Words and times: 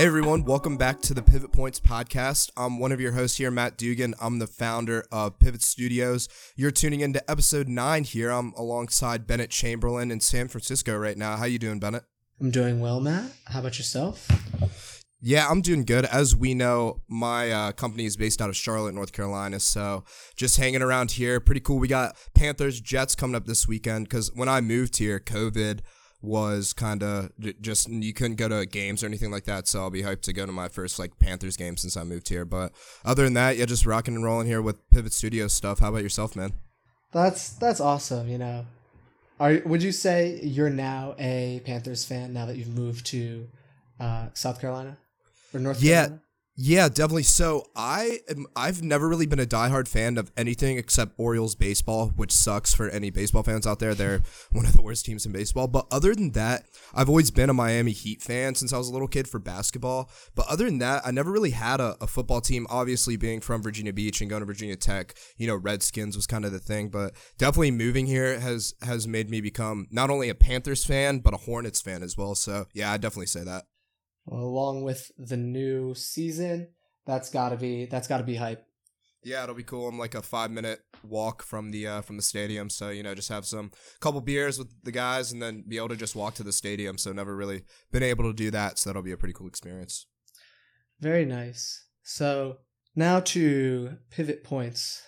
Hey 0.00 0.06
everyone, 0.06 0.44
welcome 0.44 0.78
back 0.78 1.02
to 1.02 1.12
the 1.12 1.20
Pivot 1.20 1.52
Points 1.52 1.78
podcast. 1.78 2.50
I'm 2.56 2.78
one 2.78 2.90
of 2.90 3.02
your 3.02 3.12
hosts 3.12 3.36
here, 3.36 3.50
Matt 3.50 3.76
Dugan. 3.76 4.14
I'm 4.18 4.38
the 4.38 4.46
founder 4.46 5.04
of 5.12 5.38
Pivot 5.38 5.60
Studios. 5.60 6.26
You're 6.56 6.70
tuning 6.70 7.00
into 7.00 7.22
episode 7.30 7.68
nine 7.68 8.04
here. 8.04 8.30
I'm 8.30 8.54
alongside 8.56 9.26
Bennett 9.26 9.50
Chamberlain 9.50 10.10
in 10.10 10.20
San 10.20 10.48
Francisco 10.48 10.96
right 10.96 11.18
now. 11.18 11.36
How 11.36 11.44
you 11.44 11.58
doing, 11.58 11.80
Bennett? 11.80 12.04
I'm 12.40 12.50
doing 12.50 12.80
well, 12.80 12.98
Matt. 12.98 13.30
How 13.44 13.60
about 13.60 13.76
yourself? 13.76 14.26
Yeah, 15.20 15.46
I'm 15.46 15.60
doing 15.60 15.84
good. 15.84 16.06
As 16.06 16.34
we 16.34 16.54
know, 16.54 17.02
my 17.06 17.50
uh, 17.50 17.72
company 17.72 18.06
is 18.06 18.16
based 18.16 18.40
out 18.40 18.48
of 18.48 18.56
Charlotte, 18.56 18.94
North 18.94 19.12
Carolina. 19.12 19.60
So 19.60 20.04
just 20.34 20.56
hanging 20.56 20.80
around 20.80 21.10
here. 21.10 21.40
Pretty 21.40 21.60
cool. 21.60 21.78
We 21.78 21.88
got 21.88 22.16
Panthers, 22.34 22.80
Jets 22.80 23.14
coming 23.14 23.36
up 23.36 23.44
this 23.44 23.68
weekend 23.68 24.08
because 24.08 24.32
when 24.34 24.48
I 24.48 24.62
moved 24.62 24.96
here, 24.96 25.20
COVID 25.20 25.80
was 26.22 26.72
kind 26.72 27.02
of 27.02 27.30
just 27.60 27.88
you 27.88 28.12
couldn't 28.12 28.36
go 28.36 28.48
to 28.48 28.66
games 28.66 29.02
or 29.02 29.06
anything 29.06 29.30
like 29.30 29.44
that. 29.44 29.66
So 29.66 29.80
I'll 29.80 29.90
be 29.90 30.02
hyped 30.02 30.22
to 30.22 30.32
go 30.32 30.44
to 30.44 30.52
my 30.52 30.68
first 30.68 30.98
like 30.98 31.18
Panthers 31.18 31.56
game 31.56 31.76
since 31.76 31.96
I 31.96 32.04
moved 32.04 32.28
here. 32.28 32.44
But 32.44 32.72
other 33.04 33.24
than 33.24 33.34
that, 33.34 33.56
yeah, 33.56 33.64
just 33.64 33.86
rocking 33.86 34.14
and 34.14 34.24
rolling 34.24 34.46
here 34.46 34.60
with 34.60 34.76
Pivot 34.90 35.12
Studio 35.12 35.48
stuff. 35.48 35.78
How 35.78 35.88
about 35.88 36.02
yourself, 36.02 36.36
man? 36.36 36.52
That's 37.12 37.50
that's 37.50 37.80
awesome. 37.80 38.28
You 38.28 38.38
know, 38.38 38.66
are 39.38 39.60
would 39.64 39.82
you 39.82 39.92
say 39.92 40.40
you're 40.42 40.70
now 40.70 41.14
a 41.18 41.62
Panthers 41.64 42.04
fan 42.04 42.32
now 42.32 42.46
that 42.46 42.56
you've 42.56 42.76
moved 42.76 43.06
to 43.06 43.48
uh, 43.98 44.28
South 44.34 44.60
Carolina 44.60 44.98
or 45.54 45.60
North 45.60 45.82
yeah, 45.82 46.02
Carolina? 46.02 46.22
Yeah, 46.62 46.90
definitely. 46.90 47.22
So 47.22 47.64
I 47.74 48.18
am, 48.28 48.46
I've 48.54 48.82
never 48.82 49.08
really 49.08 49.24
been 49.24 49.40
a 49.40 49.46
diehard 49.46 49.88
fan 49.88 50.18
of 50.18 50.30
anything 50.36 50.76
except 50.76 51.14
Orioles 51.16 51.54
baseball, 51.54 52.08
which 52.16 52.32
sucks 52.32 52.74
for 52.74 52.90
any 52.90 53.08
baseball 53.08 53.42
fans 53.42 53.66
out 53.66 53.78
there. 53.78 53.94
They're 53.94 54.20
one 54.52 54.66
of 54.66 54.74
the 54.74 54.82
worst 54.82 55.06
teams 55.06 55.24
in 55.24 55.32
baseball. 55.32 55.68
But 55.68 55.86
other 55.90 56.14
than 56.14 56.32
that, 56.32 56.66
I've 56.92 57.08
always 57.08 57.30
been 57.30 57.48
a 57.48 57.54
Miami 57.54 57.92
Heat 57.92 58.20
fan 58.20 58.54
since 58.56 58.74
I 58.74 58.76
was 58.76 58.90
a 58.90 58.92
little 58.92 59.08
kid 59.08 59.26
for 59.26 59.38
basketball. 59.38 60.10
But 60.34 60.48
other 60.48 60.66
than 60.66 60.80
that, 60.80 61.00
I 61.06 61.12
never 61.12 61.32
really 61.32 61.52
had 61.52 61.80
a, 61.80 61.96
a 61.98 62.06
football 62.06 62.42
team. 62.42 62.66
Obviously, 62.68 63.16
being 63.16 63.40
from 63.40 63.62
Virginia 63.62 63.94
Beach 63.94 64.20
and 64.20 64.28
going 64.28 64.40
to 64.40 64.46
Virginia 64.46 64.76
Tech, 64.76 65.14
you 65.38 65.46
know, 65.46 65.56
Redskins 65.56 66.14
was 66.14 66.26
kind 66.26 66.44
of 66.44 66.52
the 66.52 66.58
thing. 66.58 66.90
But 66.90 67.14
definitely 67.38 67.70
moving 67.70 68.04
here 68.04 68.38
has 68.38 68.74
has 68.82 69.08
made 69.08 69.30
me 69.30 69.40
become 69.40 69.86
not 69.90 70.10
only 70.10 70.28
a 70.28 70.34
Panthers 70.34 70.84
fan 70.84 71.20
but 71.20 71.32
a 71.32 71.38
Hornets 71.38 71.80
fan 71.80 72.02
as 72.02 72.18
well. 72.18 72.34
So 72.34 72.66
yeah, 72.74 72.92
I 72.92 72.98
definitely 72.98 73.28
say 73.28 73.44
that 73.44 73.64
along 74.28 74.82
with 74.82 75.10
the 75.18 75.36
new 75.36 75.94
season. 75.94 76.68
That's 77.06 77.30
gotta 77.30 77.56
be 77.56 77.86
that's 77.86 78.08
gotta 78.08 78.24
be 78.24 78.36
hype. 78.36 78.66
Yeah, 79.22 79.42
it'll 79.42 79.54
be 79.54 79.62
cool. 79.62 79.88
I'm 79.88 79.98
like 79.98 80.14
a 80.14 80.22
five 80.22 80.50
minute 80.50 80.80
walk 81.02 81.42
from 81.42 81.70
the 81.70 81.86
uh, 81.86 82.00
from 82.00 82.16
the 82.16 82.22
stadium, 82.22 82.70
so 82.70 82.88
you 82.88 83.02
know, 83.02 83.14
just 83.14 83.28
have 83.28 83.44
some 83.44 83.70
couple 84.00 84.20
beers 84.20 84.58
with 84.58 84.68
the 84.82 84.92
guys, 84.92 85.32
and 85.32 85.42
then 85.42 85.64
be 85.66 85.76
able 85.76 85.88
to 85.88 85.96
just 85.96 86.16
walk 86.16 86.34
to 86.34 86.42
the 86.42 86.52
stadium. 86.52 86.96
So 86.96 87.12
never 87.12 87.36
really 87.36 87.64
been 87.92 88.02
able 88.02 88.24
to 88.24 88.32
do 88.32 88.50
that, 88.50 88.78
so 88.78 88.88
that'll 88.90 89.02
be 89.02 89.12
a 89.12 89.18
pretty 89.18 89.34
cool 89.34 89.48
experience. 89.48 90.06
Very 91.00 91.24
nice. 91.24 91.86
So 92.02 92.58
now 92.94 93.20
to 93.20 93.98
pivot 94.10 94.44
points. 94.44 95.02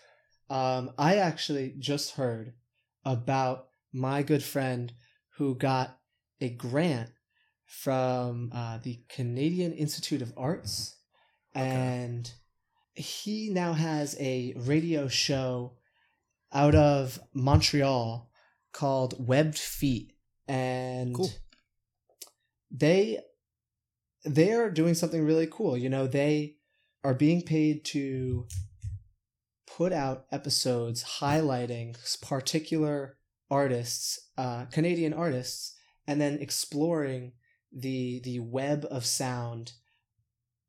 Um, 0.50 0.90
I 0.98 1.16
actually 1.16 1.74
just 1.78 2.12
heard 2.12 2.52
about 3.06 3.68
my 3.90 4.22
good 4.22 4.42
friend 4.42 4.92
who 5.36 5.54
got 5.54 5.98
a 6.42 6.50
grant 6.50 7.10
from 7.72 8.50
uh, 8.54 8.78
the 8.82 9.00
Canadian 9.08 9.72
Institute 9.72 10.20
of 10.20 10.32
Arts, 10.36 10.96
okay. 11.56 11.66
and 11.66 12.30
he 12.94 13.48
now 13.50 13.72
has 13.72 14.14
a 14.20 14.52
radio 14.56 15.08
show 15.08 15.78
out 16.52 16.74
of 16.74 17.18
Montreal 17.32 18.30
called 18.72 19.14
Webbed 19.18 19.58
Feet, 19.58 20.12
and 20.46 21.14
cool. 21.14 21.30
they 22.70 23.20
they 24.24 24.52
are 24.52 24.70
doing 24.70 24.94
something 24.94 25.24
really 25.24 25.48
cool. 25.50 25.76
You 25.76 25.88
know, 25.88 26.06
they 26.06 26.56
are 27.02 27.14
being 27.14 27.40
paid 27.40 27.86
to 27.86 28.46
put 29.66 29.94
out 29.94 30.26
episodes 30.30 31.18
highlighting 31.20 31.96
particular 32.20 33.16
artists, 33.50 34.28
uh, 34.36 34.66
Canadian 34.66 35.14
artists, 35.14 35.74
and 36.06 36.20
then 36.20 36.38
exploring 36.38 37.32
the 37.74 38.20
the 38.20 38.40
web 38.40 38.86
of 38.90 39.04
sound 39.04 39.72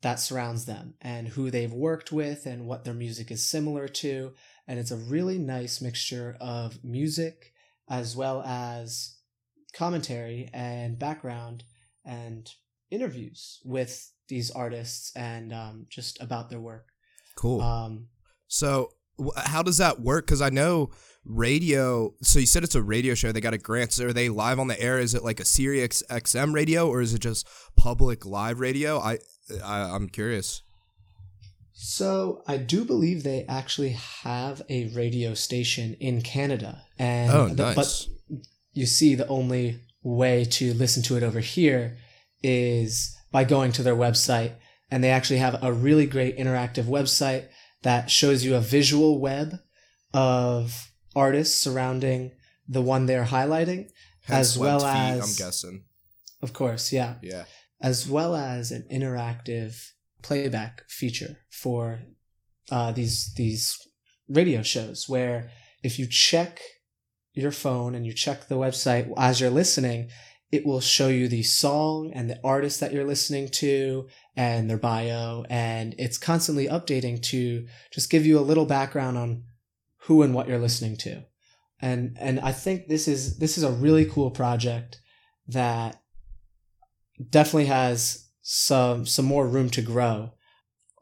that 0.01 0.19
surrounds 0.19 0.65
them 0.65 0.95
and 1.01 1.29
who 1.29 1.49
they've 1.49 1.73
worked 1.73 2.11
with 2.11 2.45
and 2.45 2.67
what 2.67 2.83
their 2.83 2.93
music 2.93 3.31
is 3.31 3.45
similar 3.45 3.87
to. 3.87 4.33
And 4.67 4.77
it's 4.77 4.91
a 4.91 4.97
really 4.97 5.37
nice 5.37 5.81
mixture 5.81 6.37
of 6.41 6.83
music 6.83 7.53
as 7.89 8.15
well 8.15 8.43
as 8.43 9.15
commentary 9.73 10.49
and 10.53 10.99
background 10.99 11.63
and 12.05 12.49
interviews 12.91 13.61
with 13.63 14.11
these 14.27 14.51
artists 14.51 15.15
and 15.15 15.53
um, 15.53 15.87
just 15.89 16.21
about 16.21 16.49
their 16.49 16.59
work. 16.59 16.87
Cool. 17.37 17.61
Um, 17.61 18.07
so 18.47 18.89
how 19.45 19.61
does 19.61 19.77
that 19.77 19.99
work? 19.99 20.25
Because 20.25 20.41
i 20.41 20.49
know 20.49 20.89
radio 21.25 22.13
so 22.21 22.39
you 22.39 22.45
said 22.45 22.63
it's 22.63 22.75
a 22.75 22.81
radio 22.81 23.13
show 23.13 23.31
they 23.31 23.39
got 23.39 23.53
a 23.53 23.57
grant 23.57 23.93
so 23.93 24.07
are 24.07 24.13
they 24.13 24.29
live 24.29 24.59
on 24.59 24.67
the 24.67 24.79
air? 24.81 24.99
Is 24.99 25.13
it 25.13 25.23
like 25.23 25.39
a 25.39 25.45
sirius 25.45 26.03
xm 26.09 26.53
radio 26.53 26.87
or 26.89 27.01
is 27.01 27.13
it 27.13 27.19
just 27.19 27.47
public 27.77 28.25
live 28.25 28.59
radio? 28.59 28.99
I, 28.99 29.19
I 29.63 29.81
i'm 29.81 30.09
curious. 30.09 30.61
So 31.71 32.43
i 32.47 32.57
do 32.57 32.83
believe 32.83 33.23
they 33.23 33.45
actually 33.47 33.91
have 33.91 34.61
a 34.69 34.89
radio 34.89 35.33
station 35.33 35.95
in 35.99 36.21
canada 36.21 36.83
and 36.99 37.31
oh, 37.31 37.47
nice. 37.47 37.75
but 37.75 38.07
you 38.73 38.85
see 38.85 39.15
the 39.15 39.27
only 39.27 39.79
way 40.03 40.43
to 40.43 40.73
listen 40.73 41.01
to 41.03 41.15
it 41.15 41.23
over 41.23 41.39
here 41.39 41.97
is 42.41 43.15
by 43.31 43.45
going 43.45 43.71
to 43.71 43.83
their 43.83 43.95
website 43.95 44.53
and 44.91 45.03
they 45.03 45.09
actually 45.09 45.39
have 45.39 45.63
a 45.63 45.71
really 45.71 46.05
great 46.05 46.37
interactive 46.37 46.83
website 46.83 47.47
that 47.83 48.09
shows 48.09 48.43
you 48.43 48.55
a 48.55 48.61
visual 48.61 49.19
web 49.19 49.59
of 50.13 50.91
artists 51.15 51.61
surrounding 51.61 52.31
the 52.67 52.81
one 52.81 53.05
they're 53.05 53.25
highlighting, 53.25 53.89
Hence 54.25 54.51
as 54.53 54.57
well 54.57 54.79
feet, 54.79 54.87
as 54.87 55.39
I'm 55.39 55.45
guessing. 55.45 55.83
Of 56.41 56.53
course, 56.53 56.91
yeah. 56.91 57.15
Yeah. 57.21 57.45
As 57.81 58.07
well 58.07 58.35
as 58.35 58.71
an 58.71 58.85
interactive 58.91 59.89
playback 60.21 60.83
feature 60.89 61.39
for 61.49 61.99
uh, 62.71 62.91
these 62.93 63.33
these 63.35 63.77
radio 64.29 64.63
shows, 64.63 65.09
where 65.09 65.51
if 65.83 65.99
you 65.99 66.07
check 66.07 66.61
your 67.33 67.51
phone 67.51 67.95
and 67.95 68.05
you 68.05 68.13
check 68.13 68.47
the 68.47 68.55
website 68.55 69.11
as 69.17 69.41
you're 69.41 69.49
listening, 69.49 70.09
it 70.51 70.65
will 70.65 70.79
show 70.79 71.07
you 71.07 71.27
the 71.27 71.43
song 71.43 72.11
and 72.13 72.29
the 72.29 72.39
artist 72.43 72.79
that 72.79 72.93
you're 72.93 73.07
listening 73.07 73.49
to 73.49 74.07
and 74.35 74.69
their 74.69 74.77
bio, 74.77 75.45
and 75.49 75.93
it's 75.97 76.17
constantly 76.17 76.67
updating 76.67 77.21
to 77.23 77.67
just 77.91 78.09
give 78.09 78.25
you 78.25 78.39
a 78.39 78.41
little 78.41 78.65
background 78.65 79.17
on 79.17 79.43
who 80.03 80.23
and 80.23 80.33
what 80.33 80.47
you're 80.47 80.59
listening 80.59 80.97
to. 80.97 81.23
And 81.81 82.17
and 82.19 82.39
I 82.39 82.51
think 82.51 82.87
this 82.87 83.07
is 83.07 83.37
this 83.37 83.57
is 83.57 83.63
a 83.63 83.71
really 83.71 84.05
cool 84.05 84.31
project 84.31 85.01
that 85.47 86.01
definitely 87.29 87.65
has 87.65 88.29
some 88.41 89.05
some 89.05 89.25
more 89.25 89.47
room 89.47 89.69
to 89.71 89.81
grow. 89.81 90.31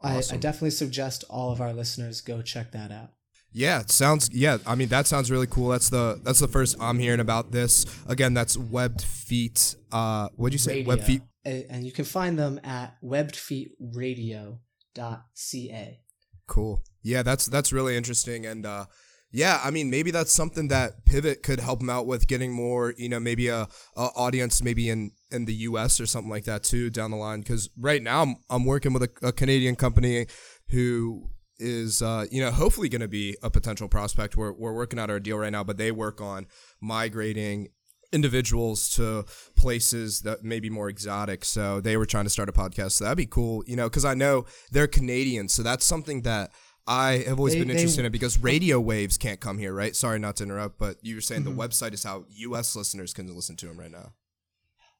Awesome. 0.02 0.34
I, 0.34 0.36
I 0.36 0.40
definitely 0.40 0.70
suggest 0.70 1.24
all 1.30 1.52
of 1.52 1.60
our 1.60 1.72
listeners 1.72 2.20
go 2.20 2.42
check 2.42 2.72
that 2.72 2.90
out. 2.90 3.10
Yeah, 3.52 3.80
it 3.80 3.90
sounds 3.90 4.30
yeah, 4.32 4.58
I 4.66 4.74
mean 4.74 4.88
that 4.88 5.06
sounds 5.06 5.30
really 5.30 5.46
cool. 5.46 5.68
That's 5.68 5.90
the 5.90 6.20
that's 6.22 6.40
the 6.40 6.48
first 6.48 6.76
I'm 6.80 6.98
hearing 6.98 7.20
about 7.20 7.52
this. 7.52 7.86
Again, 8.08 8.34
that's 8.34 8.56
Webbed 8.56 9.02
Feet 9.02 9.76
uh 9.92 10.28
what'd 10.36 10.52
you 10.52 10.58
say? 10.58 10.78
Radio. 10.78 10.88
Webbed 10.88 11.04
Feet 11.04 11.22
and 11.44 11.84
you 11.84 11.92
can 11.92 12.04
find 12.04 12.38
them 12.38 12.60
at 12.64 12.96
webbedfeetradio.ca. 13.02 16.00
Cool. 16.46 16.82
Yeah, 17.02 17.22
that's 17.22 17.46
that's 17.46 17.72
really 17.72 17.96
interesting, 17.96 18.46
and 18.46 18.66
uh, 18.66 18.86
yeah, 19.32 19.60
I 19.64 19.70
mean 19.70 19.90
maybe 19.90 20.10
that's 20.10 20.32
something 20.32 20.68
that 20.68 21.06
Pivot 21.06 21.42
could 21.42 21.58
help 21.58 21.80
them 21.80 21.88
out 21.88 22.06
with 22.06 22.28
getting 22.28 22.52
more, 22.52 22.94
you 22.98 23.08
know, 23.08 23.18
maybe 23.18 23.48
a, 23.48 23.66
a 23.96 24.08
audience 24.14 24.62
maybe 24.62 24.90
in 24.90 25.12
in 25.30 25.46
the 25.46 25.54
U.S. 25.54 26.00
or 26.00 26.06
something 26.06 26.30
like 26.30 26.44
that 26.44 26.62
too 26.62 26.90
down 26.90 27.10
the 27.10 27.16
line. 27.16 27.40
Because 27.40 27.70
right 27.78 28.02
now 28.02 28.22
I'm 28.22 28.36
I'm 28.50 28.66
working 28.66 28.92
with 28.92 29.04
a, 29.04 29.10
a 29.22 29.32
Canadian 29.32 29.74
company 29.74 30.26
who 30.68 31.30
is 31.58 32.02
uh, 32.02 32.26
you 32.30 32.42
know 32.42 32.50
hopefully 32.50 32.90
going 32.90 33.00
to 33.00 33.08
be 33.08 33.36
a 33.42 33.48
potential 33.48 33.88
prospect. 33.88 34.36
We're 34.36 34.52
we're 34.52 34.74
working 34.74 34.98
out 34.98 35.08
our 35.08 35.20
deal 35.20 35.38
right 35.38 35.52
now, 35.52 35.64
but 35.64 35.78
they 35.78 35.92
work 35.92 36.20
on 36.20 36.46
migrating 36.80 37.68
individuals 38.12 38.88
to 38.90 39.24
places 39.56 40.20
that 40.20 40.44
may 40.44 40.60
be 40.60 40.70
more 40.70 40.88
exotic. 40.88 41.44
So 41.44 41.80
they 41.80 41.96
were 41.96 42.06
trying 42.06 42.24
to 42.24 42.30
start 42.30 42.48
a 42.48 42.52
podcast. 42.52 42.92
So 42.92 43.04
that'd 43.04 43.16
be 43.16 43.26
cool, 43.26 43.64
you 43.66 43.76
know, 43.76 43.88
because 43.88 44.04
I 44.04 44.14
know 44.14 44.44
they're 44.70 44.86
Canadian. 44.86 45.48
So 45.48 45.62
that's 45.62 45.84
something 45.84 46.22
that 46.22 46.52
I 46.86 47.24
have 47.28 47.38
always 47.38 47.54
they, 47.54 47.60
been 47.60 47.70
interested 47.70 48.02
they, 48.02 48.06
in 48.06 48.12
because 48.12 48.38
radio 48.38 48.80
waves 48.80 49.16
can't 49.16 49.40
come 49.40 49.58
here, 49.58 49.72
right? 49.72 49.94
Sorry 49.94 50.18
not 50.18 50.36
to 50.36 50.44
interrupt, 50.44 50.78
but 50.78 50.96
you 51.02 51.14
were 51.14 51.20
saying 51.20 51.44
mm-hmm. 51.44 51.56
the 51.56 51.68
website 51.68 51.94
is 51.94 52.02
how 52.02 52.24
U.S. 52.28 52.74
listeners 52.74 53.14
can 53.14 53.32
listen 53.34 53.56
to 53.56 53.66
them 53.66 53.78
right 53.78 53.90
now. 53.90 54.12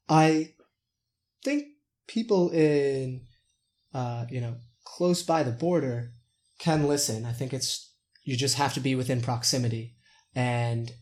I 0.08 0.52
think 1.44 1.64
people 2.06 2.50
in, 2.50 3.22
uh, 3.92 4.26
you 4.30 4.40
know, 4.40 4.56
close 4.84 5.22
by 5.22 5.42
the 5.42 5.50
border 5.50 6.12
can 6.58 6.86
listen. 6.86 7.24
I 7.24 7.32
think 7.32 7.52
it's 7.52 7.92
you 8.24 8.36
just 8.36 8.56
have 8.56 8.74
to 8.74 8.80
be 8.80 8.94
within 8.94 9.20
proximity, 9.20 9.96
and 10.34 10.92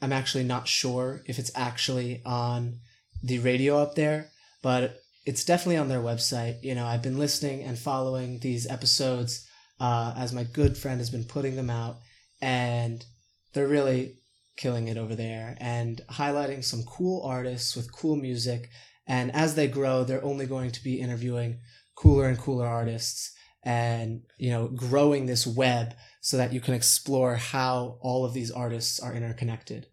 I'm 0.00 0.12
actually 0.12 0.44
not 0.44 0.68
sure 0.68 1.22
if 1.26 1.38
it's 1.38 1.52
actually 1.54 2.22
on 2.24 2.80
the 3.22 3.38
radio 3.38 3.78
up 3.78 3.94
there, 3.94 4.30
but 4.62 5.00
it's 5.26 5.44
definitely 5.44 5.76
on 5.76 5.88
their 5.88 6.00
website. 6.00 6.62
You 6.62 6.74
know, 6.74 6.86
I've 6.86 7.02
been 7.02 7.18
listening 7.18 7.62
and 7.62 7.78
following 7.78 8.38
these 8.38 8.66
episodes 8.66 9.46
uh, 9.78 10.14
as 10.16 10.32
my 10.32 10.44
good 10.44 10.76
friend 10.76 11.00
has 11.00 11.10
been 11.10 11.24
putting 11.24 11.56
them 11.56 11.70
out, 11.70 11.98
and 12.40 13.04
they're 13.52 13.68
really 13.68 14.16
killing 14.56 14.88
it 14.88 14.98
over 14.98 15.14
there 15.14 15.56
and 15.58 16.02
highlighting 16.10 16.62
some 16.62 16.82
cool 16.84 17.22
artists 17.22 17.76
with 17.76 17.92
cool 17.92 18.16
music. 18.16 18.68
And 19.06 19.34
as 19.34 19.54
they 19.54 19.68
grow, 19.68 20.04
they're 20.04 20.24
only 20.24 20.46
going 20.46 20.70
to 20.70 20.84
be 20.84 21.00
interviewing 21.00 21.58
cooler 21.94 22.28
and 22.28 22.38
cooler 22.38 22.66
artists 22.66 23.32
and 23.62 24.22
you 24.38 24.50
know 24.50 24.68
growing 24.68 25.26
this 25.26 25.46
web 25.46 25.94
so 26.20 26.36
that 26.36 26.52
you 26.52 26.60
can 26.60 26.74
explore 26.74 27.36
how 27.36 27.98
all 28.00 28.24
of 28.24 28.34
these 28.34 28.50
artists 28.50 29.00
are 29.00 29.14
interconnected 29.14 29.86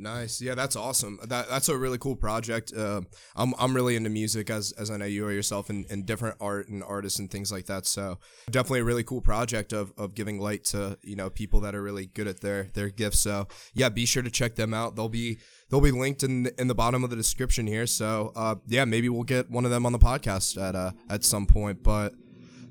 Nice. 0.00 0.40
Yeah, 0.40 0.54
that's 0.54 0.76
awesome. 0.76 1.18
That 1.24 1.48
that's 1.48 1.68
a 1.68 1.76
really 1.76 1.98
cool 1.98 2.14
project. 2.14 2.72
Uh, 2.72 3.00
I'm 3.34 3.52
I'm 3.58 3.74
really 3.74 3.96
into 3.96 4.10
music 4.10 4.48
as 4.48 4.70
as 4.78 4.92
I 4.92 4.96
know 4.96 5.06
you 5.06 5.26
are 5.26 5.32
yourself 5.32 5.70
and, 5.70 5.84
and 5.90 6.06
different 6.06 6.36
art 6.40 6.68
and 6.68 6.84
artists 6.84 7.18
and 7.18 7.28
things 7.28 7.50
like 7.50 7.66
that. 7.66 7.84
So 7.84 8.20
definitely 8.48 8.80
a 8.80 8.84
really 8.84 9.02
cool 9.02 9.20
project 9.20 9.72
of, 9.72 9.92
of 9.98 10.14
giving 10.14 10.38
light 10.38 10.64
to, 10.66 10.98
you 11.02 11.16
know, 11.16 11.30
people 11.30 11.58
that 11.60 11.74
are 11.74 11.82
really 11.82 12.06
good 12.06 12.28
at 12.28 12.40
their 12.40 12.70
their 12.74 12.90
gifts. 12.90 13.18
So 13.18 13.48
yeah, 13.74 13.88
be 13.88 14.06
sure 14.06 14.22
to 14.22 14.30
check 14.30 14.54
them 14.54 14.72
out. 14.72 14.94
They'll 14.94 15.08
be 15.08 15.38
they'll 15.68 15.80
be 15.80 15.90
linked 15.90 16.22
in 16.22 16.44
the, 16.44 16.60
in 16.60 16.68
the 16.68 16.76
bottom 16.76 17.02
of 17.02 17.10
the 17.10 17.16
description 17.16 17.66
here. 17.66 17.88
So 17.88 18.32
uh, 18.36 18.54
yeah, 18.68 18.84
maybe 18.84 19.08
we'll 19.08 19.24
get 19.24 19.50
one 19.50 19.64
of 19.64 19.72
them 19.72 19.84
on 19.84 19.90
the 19.90 19.98
podcast 19.98 20.62
at 20.62 20.76
uh 20.76 20.92
at 21.10 21.24
some 21.24 21.44
point. 21.44 21.82
But 21.82 22.14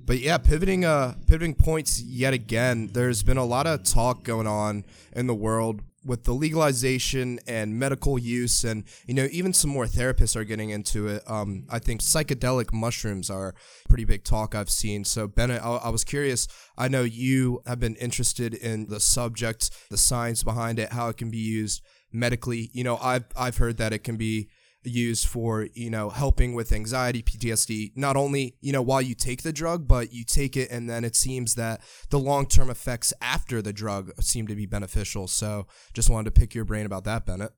but 0.08 0.20
yeah, 0.20 0.38
pivoting 0.40 0.86
uh 0.86 1.16
pivoting 1.28 1.54
points 1.54 2.02
yet 2.02 2.34
again. 2.34 2.90
There's 2.94 3.22
been 3.22 3.38
a 3.38 3.46
lot 3.46 3.68
of 3.68 3.84
talk 3.84 4.24
going 4.24 4.48
on 4.48 4.86
in 5.12 5.28
the 5.28 5.36
world 5.36 5.82
with 6.08 6.24
the 6.24 6.32
legalization 6.32 7.38
and 7.46 7.78
medical 7.78 8.18
use, 8.18 8.64
and 8.64 8.86
you 9.06 9.14
know, 9.14 9.28
even 9.32 9.52
some 9.52 9.70
more 9.70 9.86
therapists 9.86 10.38
are 10.38 10.46
getting 10.46 10.70
into 10.70 11.08
it. 11.08 11.30
Um, 11.30 11.66
I 11.70 11.80
think 11.80 12.02
psychedelic 12.02 12.72
mushrooms 12.72 13.30
are 13.30 13.54
pretty 13.90 14.06
big 14.06 14.24
talk 14.24 14.56
I've 14.56 14.70
seen. 14.70 15.04
So, 15.04 15.28
Bennett, 15.28 15.62
I, 15.62 15.76
I 15.76 15.90
was 15.90 16.06
curious. 16.06 16.48
I 16.78 16.88
know 16.88 17.04
you 17.04 17.62
have 17.66 17.82
been 17.82 17.98
interested 17.98 18.54
in 18.54 18.88
the 18.88 19.02
subject, 19.02 19.70
the 19.90 19.98
science 19.98 20.42
behind 20.42 20.80
it, 20.80 20.94
how 20.94 21.10
it 21.10 21.18
can 21.18 21.30
be 21.30 21.38
used 21.38 21.84
medically. 22.14 22.70
You 22.74 22.86
know, 22.86 22.98
I've 22.98 23.26
I've 23.36 23.58
heard 23.58 23.76
that 23.78 23.92
it 23.92 24.06
can 24.06 24.16
be 24.16 24.48
used 24.84 25.28
for 25.28 25.68
you 25.74 25.90
know 25.90 26.10
helping 26.10 26.54
with 26.54 26.72
anxiety 26.72 27.22
ptsd 27.22 27.92
not 27.96 28.16
only 28.16 28.56
you 28.62 28.72
know 28.72 28.82
while 28.82 29.02
you 29.02 29.14
take 29.14 29.42
the 29.42 29.52
drug 29.52 29.86
but 29.86 30.14
you 30.14 30.24
take 30.24 30.56
it 30.56 30.70
and 30.72 30.90
then 30.90 31.04
it 31.04 31.16
seems 31.16 31.56
that 31.56 31.82
the 32.10 32.20
long-term 32.20 32.70
effects 32.70 33.14
after 33.22 33.62
the 33.62 33.74
drug 33.74 34.12
seem 34.22 34.48
to 34.48 34.56
be 34.56 34.66
beneficial. 34.66 35.28
So 35.28 35.68
just 35.94 36.10
wanted 36.10 36.34
to 36.34 36.40
pick 36.40 36.54
your 36.54 36.66
brain 36.66 36.86
about 36.86 37.04
that 37.06 37.26
bennett. 37.26 37.54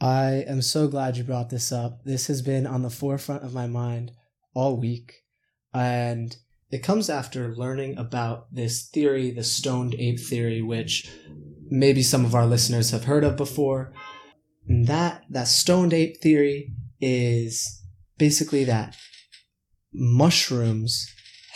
I 0.00 0.44
am 0.46 0.62
so 0.62 0.88
glad 0.88 1.16
you 1.16 1.24
brought 1.24 1.50
this 1.50 1.72
up. 1.72 2.04
This 2.04 2.26
has 2.26 2.42
been 2.42 2.66
on 2.66 2.82
the 2.82 2.90
forefront 2.90 3.44
of 3.44 3.54
my 3.54 3.66
mind 3.66 4.12
all 4.54 4.76
week 4.76 5.12
and 5.72 6.36
it 6.70 6.82
comes 6.82 7.10
after 7.10 7.54
learning 7.54 7.98
about 7.98 8.52
this 8.52 8.88
theory 8.88 9.30
the 9.30 9.44
stoned 9.44 9.94
ape 9.98 10.20
theory 10.20 10.62
which 10.62 11.10
maybe 11.68 12.02
some 12.02 12.24
of 12.24 12.34
our 12.34 12.46
listeners 12.46 12.90
have 12.90 13.04
heard 13.04 13.24
of 13.24 13.36
before 13.36 13.92
and 14.68 14.86
that 14.86 15.24
that 15.30 15.48
stoned 15.48 15.92
ape 15.92 16.20
theory 16.20 16.72
is 17.00 17.82
basically 18.18 18.64
that 18.64 18.96
mushrooms 19.92 21.06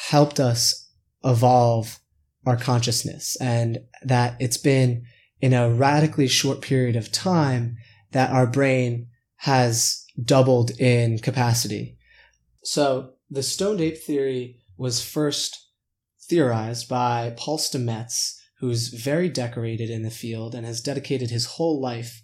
helped 0.08 0.38
us 0.38 0.90
evolve 1.24 1.98
our 2.46 2.56
consciousness 2.56 3.36
and 3.40 3.78
that 4.02 4.36
it's 4.40 4.56
been 4.56 5.04
in 5.40 5.52
a 5.52 5.70
radically 5.70 6.28
short 6.28 6.60
period 6.60 6.96
of 6.96 7.12
time 7.12 7.76
that 8.12 8.30
our 8.30 8.46
brain 8.46 9.08
has 9.36 10.04
doubled 10.22 10.70
in 10.80 11.18
capacity. 11.18 11.96
So 12.64 13.12
the 13.30 13.42
stoned 13.42 13.80
ape 13.80 13.98
theory 13.98 14.60
was 14.76 15.04
first 15.04 15.68
theorized 16.28 16.88
by 16.88 17.34
Paul 17.36 17.58
Stamets, 17.58 18.34
who's 18.60 18.88
very 18.88 19.28
decorated 19.28 19.90
in 19.90 20.02
the 20.02 20.10
field 20.10 20.54
and 20.54 20.66
has 20.66 20.80
dedicated 20.80 21.30
his 21.30 21.46
whole 21.46 21.80
life 21.80 22.20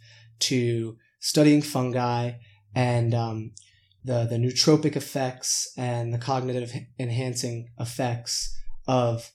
to 0.49 0.97
studying 1.21 1.63
fungi 1.63 2.33
and 2.75 3.15
um, 3.15 3.53
the 4.05 4.27
the 4.29 4.37
nootropic 4.37 4.97
effects 4.97 5.73
and 5.77 6.13
the 6.13 6.19
cognitive 6.19 6.73
enhancing 6.99 7.69
effects 7.79 8.55
of 8.87 9.31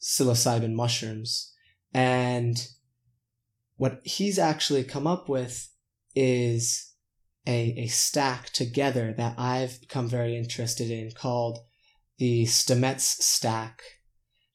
psilocybin 0.00 0.74
mushrooms. 0.74 1.52
And 1.92 2.66
what 3.76 4.00
he's 4.04 4.38
actually 4.38 4.84
come 4.84 5.06
up 5.06 5.28
with 5.28 5.70
is 6.14 6.92
a, 7.46 7.74
a 7.76 7.86
stack 7.86 8.50
together 8.50 9.14
that 9.16 9.38
I've 9.38 9.80
become 9.80 10.08
very 10.08 10.36
interested 10.36 10.90
in 10.90 11.10
called 11.12 11.58
the 12.18 12.44
Stamets 12.44 13.22
stack, 13.22 13.82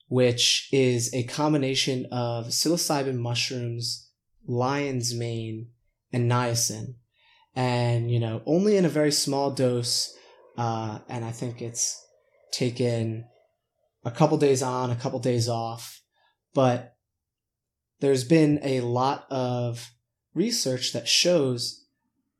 which 0.07 0.67
is 0.71 1.13
a 1.13 1.23
combination 1.23 2.07
of 2.11 2.47
psilocybin 2.47 3.17
mushrooms 3.17 4.08
lion's 4.49 5.13
mane, 5.13 5.67
and 6.11 6.29
niacin. 6.29 6.95
And, 7.55 8.11
you 8.11 8.19
know, 8.19 8.41
only 8.45 8.75
in 8.77 8.85
a 8.85 8.89
very 8.89 9.11
small 9.11 9.51
dose. 9.51 10.15
Uh, 10.57 10.99
and 11.07 11.23
I 11.23 11.31
think 11.31 11.61
it's 11.61 12.03
taken 12.51 13.25
a 14.03 14.11
couple 14.11 14.37
days 14.37 14.61
on, 14.61 14.91
a 14.91 14.95
couple 14.95 15.19
days 15.19 15.47
off. 15.47 16.01
But 16.53 16.95
there's 17.99 18.23
been 18.23 18.59
a 18.63 18.81
lot 18.81 19.25
of 19.29 19.91
research 20.33 20.93
that 20.93 21.07
shows 21.07 21.85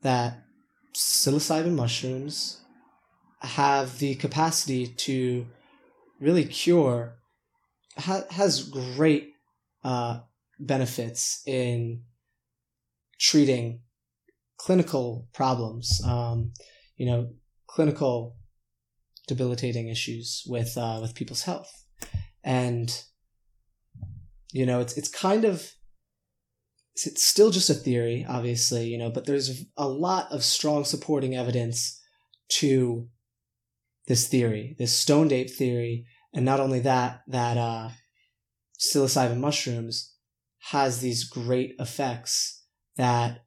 that 0.01 0.43
psilocybin 0.95 1.75
mushrooms 1.75 2.61
have 3.41 3.99
the 3.99 4.15
capacity 4.15 4.87
to 4.87 5.45
really 6.19 6.45
cure 6.45 7.19
ha- 7.97 8.25
has 8.31 8.63
great 8.63 9.33
uh, 9.83 10.19
benefits 10.59 11.41
in 11.45 12.03
treating 13.19 13.81
clinical 14.57 15.27
problems, 15.33 16.01
um, 16.05 16.51
you 16.97 17.05
know, 17.05 17.29
clinical 17.67 18.35
debilitating 19.27 19.87
issues 19.89 20.43
with 20.47 20.77
uh, 20.77 20.99
with 21.01 21.15
people's 21.15 21.43
health, 21.43 21.85
and 22.43 23.03
you 24.51 24.65
know, 24.65 24.79
it's 24.79 24.97
it's 24.97 25.09
kind 25.09 25.45
of 25.45 25.71
it's 26.95 27.23
still 27.23 27.49
just 27.49 27.69
a 27.69 27.73
theory, 27.73 28.25
obviously, 28.27 28.87
you 28.87 28.97
know, 28.97 29.09
but 29.09 29.25
there's 29.25 29.63
a 29.77 29.87
lot 29.87 30.31
of 30.31 30.43
strong 30.43 30.83
supporting 30.83 31.35
evidence 31.35 32.01
to 32.49 33.07
this 34.07 34.27
theory, 34.27 34.75
this 34.77 34.97
stoned 34.97 35.31
ape 35.31 35.49
theory, 35.49 36.05
and 36.33 36.43
not 36.43 36.59
only 36.59 36.79
that, 36.79 37.21
that 37.27 37.57
uh, 37.57 37.89
psilocybin 38.79 39.37
mushrooms 39.37 40.15
has 40.71 40.99
these 40.99 41.23
great 41.23 41.75
effects 41.79 42.63
that 42.95 43.43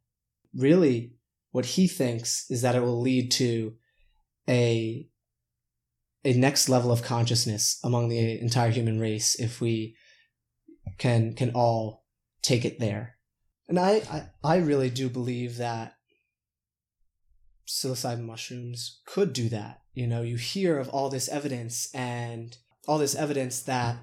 really 0.54 1.14
what 1.52 1.66
he 1.66 1.86
thinks 1.86 2.50
is 2.50 2.62
that 2.62 2.74
it 2.74 2.80
will 2.80 3.00
lead 3.00 3.30
to 3.30 3.74
a 4.48 5.08
a 6.24 6.32
next 6.32 6.68
level 6.68 6.90
of 6.90 7.02
consciousness 7.02 7.78
among 7.84 8.08
the 8.08 8.40
entire 8.40 8.70
human 8.70 8.98
race 8.98 9.34
if 9.36 9.60
we 9.60 9.94
can 10.98 11.34
can 11.34 11.50
all 11.54 12.04
take 12.42 12.64
it 12.64 12.80
there. 12.80 13.16
And 13.68 13.78
I, 13.78 14.02
I, 14.10 14.54
I 14.54 14.56
really 14.56 14.90
do 14.90 15.08
believe 15.08 15.58
that 15.58 15.94
psilocybin 17.68 18.24
mushrooms 18.24 19.00
could 19.06 19.32
do 19.32 19.48
that. 19.50 19.80
You 19.94 20.08
know, 20.08 20.22
you 20.22 20.36
hear 20.36 20.78
of 20.78 20.88
all 20.88 21.08
this 21.08 21.28
evidence 21.28 21.88
and 21.94 22.56
all 22.88 22.98
this 22.98 23.14
evidence 23.14 23.62
that, 23.62 23.96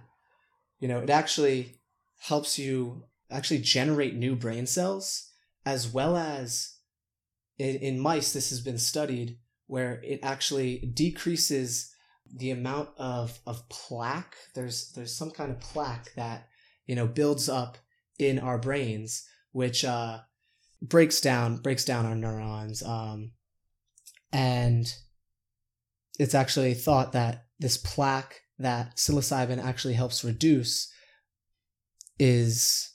you 0.80 0.88
know, 0.88 1.00
it 1.00 1.10
actually 1.10 1.82
helps 2.20 2.58
you 2.58 3.04
actually 3.32 3.60
generate 3.60 4.16
new 4.16 4.36
brain 4.36 4.66
cells, 4.66 5.32
as 5.66 5.88
well 5.88 6.18
as 6.18 6.76
in, 7.58 7.76
in 7.78 8.00
mice, 8.00 8.34
this 8.34 8.50
has 8.50 8.62
been 8.62 8.78
studied 8.78 9.38
where 9.68 10.02
it 10.04 10.20
actually 10.24 10.78
decreases 10.94 11.94
the 12.34 12.52
amount 12.52 12.90
of, 12.98 13.40
of 13.46 13.68
plaque. 13.70 14.36
There's 14.56 14.92
there's 14.94 15.16
some 15.16 15.32
kind 15.32 15.52
of 15.52 15.60
plaque 15.60 16.14
that 16.16 16.48
you 16.86 16.96
know 16.96 17.08
builds 17.08 17.50
up 17.50 17.78
in 18.18 18.40
our 18.40 18.58
brains, 18.58 19.28
which 19.52 19.86
uh, 19.86 20.20
breaks 20.82 21.22
down 21.22 21.58
breaks 21.58 21.86
down 21.86 22.06
our 22.06 22.16
neurons. 22.16 22.82
Um, 22.82 23.32
and 24.32 24.92
it's 26.18 26.36
actually 26.36 26.74
thought 26.74 27.12
that 27.14 27.46
this 27.60 27.78
plaque 27.78 28.42
that 28.58 28.98
psilocybin 28.98 29.64
actually 29.64 29.94
helps 29.94 30.24
reduce 30.24 30.92
is 32.20 32.92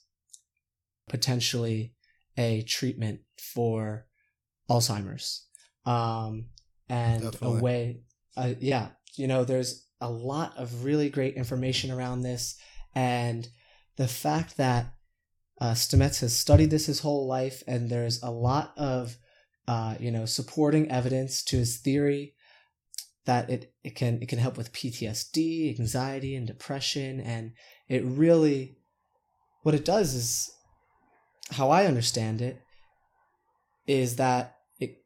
potentially 1.08 1.92
a 2.36 2.62
treatment 2.62 3.20
for 3.38 4.06
Alzheimer's. 4.68 5.46
Um, 5.86 6.46
and 6.88 7.22
Definitely. 7.22 7.58
a 7.58 7.62
way, 7.62 8.00
uh, 8.36 8.54
yeah, 8.60 8.88
you 9.16 9.26
know, 9.26 9.44
there's 9.44 9.86
a 10.00 10.10
lot 10.10 10.56
of 10.56 10.84
really 10.84 11.08
great 11.08 11.34
information 11.34 11.90
around 11.90 12.22
this. 12.22 12.56
And 12.94 13.48
the 13.96 14.08
fact 14.08 14.56
that 14.56 14.94
uh, 15.60 15.72
Stamets 15.72 16.20
has 16.20 16.36
studied 16.36 16.70
this 16.70 16.86
his 16.86 17.00
whole 17.00 17.26
life, 17.26 17.62
and 17.66 17.88
there's 17.88 18.22
a 18.22 18.30
lot 18.30 18.72
of 18.76 19.16
uh, 19.66 19.94
you 19.98 20.10
know, 20.10 20.26
supporting 20.26 20.90
evidence 20.90 21.42
to 21.42 21.56
his 21.56 21.78
theory 21.78 22.34
that 23.24 23.48
it, 23.48 23.72
it 23.82 23.94
can 23.94 24.20
it 24.20 24.28
can 24.28 24.38
help 24.38 24.56
with 24.58 24.72
PTSD, 24.72 25.78
anxiety, 25.78 26.36
and 26.36 26.46
depression, 26.46 27.20
and 27.20 27.52
it 27.88 28.04
really 28.04 28.76
what 29.62 29.74
it 29.74 29.84
does 29.84 30.14
is 30.14 30.50
how 31.50 31.70
I 31.70 31.86
understand 31.86 32.40
it 32.40 32.60
is 33.86 34.16
that 34.16 34.56
it 34.78 35.02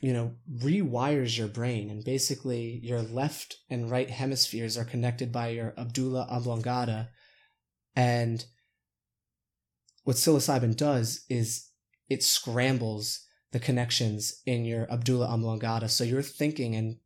you 0.00 0.12
know 0.12 0.36
rewires 0.62 1.36
your 1.36 1.48
brain 1.48 1.90
and 1.90 2.04
basically 2.04 2.80
your 2.82 3.02
left 3.02 3.56
and 3.68 3.90
right 3.90 4.10
hemispheres 4.10 4.78
are 4.78 4.84
connected 4.84 5.32
by 5.32 5.48
your 5.48 5.74
medulla 5.76 6.26
oblongata 6.30 7.08
and 7.96 8.44
what 10.04 10.16
psilocybin 10.16 10.76
does 10.76 11.24
is 11.28 11.68
it 12.08 12.22
scrambles 12.22 13.26
the 13.52 13.60
connections 13.60 14.40
in 14.46 14.64
your 14.64 14.86
medulla 14.90 15.26
oblongata. 15.26 15.88
So 15.88 16.04
you're 16.04 16.22
thinking 16.22 16.74
and 16.74 16.96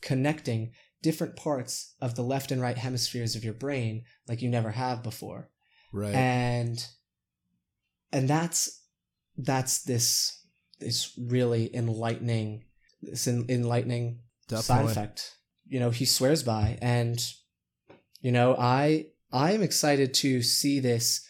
connecting 0.00 0.72
different 1.02 1.36
parts 1.36 1.94
of 2.00 2.14
the 2.14 2.22
left 2.22 2.50
and 2.50 2.60
right 2.60 2.76
hemispheres 2.76 3.34
of 3.34 3.44
your 3.44 3.54
brain 3.54 4.04
like 4.28 4.42
you 4.42 4.48
never 4.48 4.70
have 4.72 5.02
before. 5.02 5.50
Right. 5.92 6.14
And 6.14 6.84
and 8.12 8.28
that's 8.28 8.80
that's 9.36 9.82
this 9.82 10.40
this 10.80 11.12
really 11.18 11.74
enlightening 11.74 12.64
this 13.00 13.26
enlightening 13.26 14.20
Definitely. 14.48 14.62
side 14.62 14.90
effect. 14.90 15.36
You 15.66 15.80
know, 15.80 15.90
he 15.90 16.04
swears 16.04 16.42
by 16.42 16.78
and 16.82 17.22
you 18.20 18.32
know, 18.32 18.54
I 18.56 19.06
I 19.32 19.52
am 19.52 19.62
excited 19.62 20.14
to 20.14 20.42
see 20.42 20.80
this 20.80 21.26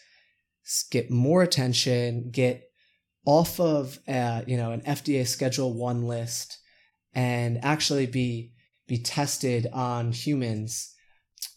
get 0.91 1.09
more 1.09 1.41
attention, 1.41 2.29
get 2.31 2.69
off 3.25 3.59
of 3.59 3.99
uh, 4.07 4.41
you 4.45 4.57
know 4.57 4.71
an 4.71 4.81
FDA 4.81 5.25
Schedule 5.25 5.73
One 5.73 6.03
list 6.03 6.59
and 7.13 7.63
actually 7.63 8.05
be 8.05 8.53
be 8.87 8.97
tested 8.97 9.67
on 9.71 10.11
humans, 10.11 10.93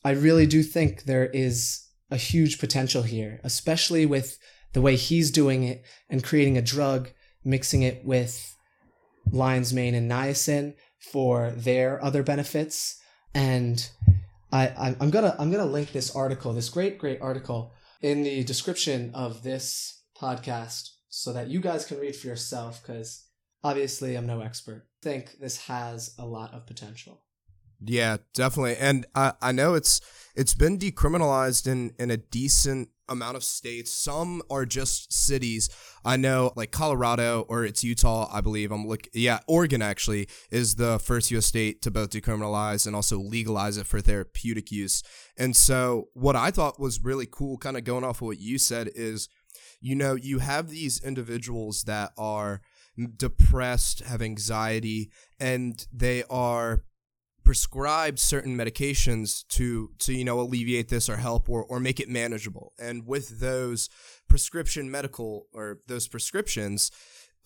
I 0.04 0.10
really 0.10 0.46
do 0.46 0.62
think 0.62 1.04
there 1.04 1.26
is 1.26 1.86
a 2.10 2.16
huge 2.16 2.58
potential 2.58 3.02
here, 3.02 3.40
especially 3.42 4.06
with 4.06 4.38
the 4.76 4.82
way 4.82 4.94
he's 4.94 5.30
doing 5.30 5.62
it 5.62 5.82
and 6.10 6.22
creating 6.22 6.58
a 6.58 6.62
drug, 6.62 7.08
mixing 7.42 7.80
it 7.80 8.04
with 8.04 8.54
lion's 9.32 9.72
mane 9.72 9.94
and 9.94 10.10
niacin 10.10 10.74
for 10.98 11.50
their 11.52 12.04
other 12.04 12.22
benefits. 12.22 13.00
And 13.34 13.88
I, 14.52 14.94
I'm 15.00 15.08
gonna 15.08 15.34
I'm 15.38 15.50
gonna 15.50 15.64
link 15.64 15.92
this 15.92 16.14
article, 16.14 16.52
this 16.52 16.68
great 16.68 16.98
great 16.98 17.22
article, 17.22 17.72
in 18.02 18.22
the 18.22 18.44
description 18.44 19.12
of 19.14 19.42
this 19.42 20.02
podcast 20.20 20.90
so 21.08 21.32
that 21.32 21.48
you 21.48 21.60
guys 21.60 21.86
can 21.86 21.98
read 21.98 22.14
for 22.14 22.26
yourself 22.26 22.82
because 22.82 23.24
obviously 23.64 24.14
I'm 24.14 24.26
no 24.26 24.42
expert. 24.42 24.88
I 25.02 25.08
think 25.08 25.38
this 25.40 25.56
has 25.68 26.14
a 26.18 26.26
lot 26.26 26.52
of 26.52 26.66
potential. 26.66 27.22
Yeah, 27.82 28.18
definitely. 28.34 28.76
And 28.76 29.06
I, 29.14 29.32
I 29.40 29.52
know 29.52 29.72
it's 29.72 30.02
it's 30.34 30.54
been 30.54 30.76
decriminalized 30.78 31.66
in, 31.66 31.94
in 31.98 32.10
a 32.10 32.18
decent 32.18 32.90
amount 33.08 33.36
of 33.36 33.44
states. 33.44 33.92
Some 33.92 34.42
are 34.50 34.66
just 34.66 35.12
cities. 35.12 35.68
I 36.04 36.16
know 36.16 36.52
like 36.56 36.70
Colorado 36.70 37.44
or 37.48 37.64
it's 37.64 37.84
Utah, 37.84 38.28
I 38.32 38.40
believe. 38.40 38.72
I'm 38.72 38.86
look 38.86 39.08
yeah, 39.12 39.40
Oregon 39.46 39.82
actually 39.82 40.28
is 40.50 40.74
the 40.76 40.98
first 40.98 41.30
US 41.30 41.46
state 41.46 41.82
to 41.82 41.90
both 41.90 42.10
decriminalize 42.10 42.86
and 42.86 42.94
also 42.96 43.18
legalize 43.18 43.76
it 43.76 43.86
for 43.86 44.00
therapeutic 44.00 44.70
use. 44.70 45.02
And 45.36 45.56
so 45.56 46.08
what 46.14 46.36
I 46.36 46.50
thought 46.50 46.80
was 46.80 47.02
really 47.02 47.26
cool, 47.30 47.58
kind 47.58 47.76
of 47.76 47.84
going 47.84 48.04
off 48.04 48.22
of 48.22 48.28
what 48.28 48.40
you 48.40 48.58
said, 48.58 48.90
is 48.94 49.28
you 49.80 49.94
know, 49.94 50.14
you 50.14 50.38
have 50.38 50.68
these 50.68 51.02
individuals 51.02 51.84
that 51.84 52.12
are 52.16 52.60
depressed, 53.16 54.00
have 54.00 54.22
anxiety, 54.22 55.10
and 55.38 55.86
they 55.92 56.24
are 56.30 56.82
prescribed 57.46 58.18
certain 58.18 58.56
medications 58.56 59.46
to 59.48 59.90
to 60.00 60.12
you 60.12 60.24
know 60.24 60.38
alleviate 60.40 60.88
this 60.88 61.08
or 61.08 61.16
help 61.16 61.48
or 61.48 61.64
or 61.64 61.80
make 61.80 61.98
it 61.98 62.08
manageable. 62.08 62.74
And 62.78 63.06
with 63.06 63.40
those 63.40 63.88
prescription 64.28 64.90
medical 64.90 65.46
or 65.54 65.78
those 65.86 66.08
prescriptions, 66.08 66.90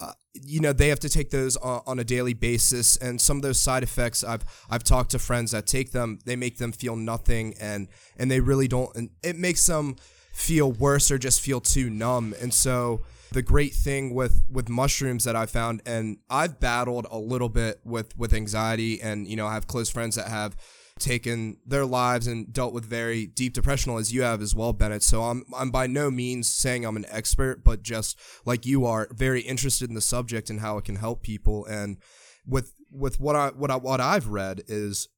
uh, 0.00 0.12
you 0.34 0.60
know 0.60 0.72
they 0.72 0.88
have 0.88 1.00
to 1.00 1.08
take 1.08 1.30
those 1.30 1.56
on, 1.58 1.82
on, 1.86 1.98
a 2.00 2.04
daily 2.04 2.34
basis 2.34 2.96
and 2.96 3.20
some 3.20 3.36
of 3.36 3.42
those 3.42 3.60
side 3.60 3.82
effects 3.82 4.24
i've 4.24 4.42
i've 4.70 4.82
talked 4.82 5.10
to 5.10 5.18
friends 5.18 5.50
that 5.50 5.66
take 5.66 5.92
them 5.92 6.18
they 6.24 6.36
make 6.36 6.56
them 6.56 6.72
feel 6.72 6.96
nothing 6.96 7.52
and 7.60 7.86
and 8.16 8.30
they 8.30 8.40
really 8.40 8.66
don't 8.66 8.96
and 8.96 9.10
it 9.22 9.36
makes 9.36 9.66
them 9.66 9.96
feel 10.32 10.72
worse 10.72 11.10
or 11.10 11.18
just 11.18 11.40
feel 11.40 11.60
too 11.60 11.90
numb. 11.90 12.34
And 12.40 12.52
so 12.52 13.02
the 13.32 13.42
great 13.42 13.74
thing 13.74 14.14
with 14.14 14.44
with 14.50 14.68
mushrooms 14.68 15.24
that 15.24 15.36
I 15.36 15.46
found 15.46 15.82
and 15.86 16.18
I've 16.28 16.60
battled 16.60 17.06
a 17.10 17.18
little 17.18 17.48
bit 17.48 17.80
with 17.84 18.16
with 18.16 18.34
anxiety 18.34 19.00
and 19.00 19.26
you 19.26 19.36
know 19.36 19.46
I 19.46 19.54
have 19.54 19.66
close 19.66 19.90
friends 19.90 20.16
that 20.16 20.28
have 20.28 20.56
taken 20.98 21.56
their 21.64 21.86
lives 21.86 22.26
and 22.26 22.52
dealt 22.52 22.74
with 22.74 22.84
very 22.84 23.26
deep 23.26 23.54
depression 23.54 23.96
as 23.96 24.12
you 24.12 24.22
have 24.22 24.42
as 24.42 24.54
well 24.54 24.72
Bennett. 24.72 25.02
So 25.02 25.22
I'm 25.22 25.44
I'm 25.56 25.70
by 25.70 25.86
no 25.86 26.10
means 26.10 26.52
saying 26.52 26.84
I'm 26.84 26.96
an 26.96 27.06
expert 27.08 27.64
but 27.64 27.82
just 27.82 28.18
like 28.44 28.66
you 28.66 28.84
are 28.84 29.08
very 29.12 29.40
interested 29.40 29.88
in 29.88 29.94
the 29.94 30.00
subject 30.00 30.50
and 30.50 30.60
how 30.60 30.78
it 30.78 30.84
can 30.84 30.96
help 30.96 31.22
people. 31.22 31.64
And 31.66 31.98
with 32.46 32.74
with 32.90 33.20
what 33.20 33.36
I 33.36 33.48
what 33.48 33.70
I 33.70 33.76
what 33.76 34.00
I've 34.00 34.28
read 34.28 34.62
is 34.68 35.08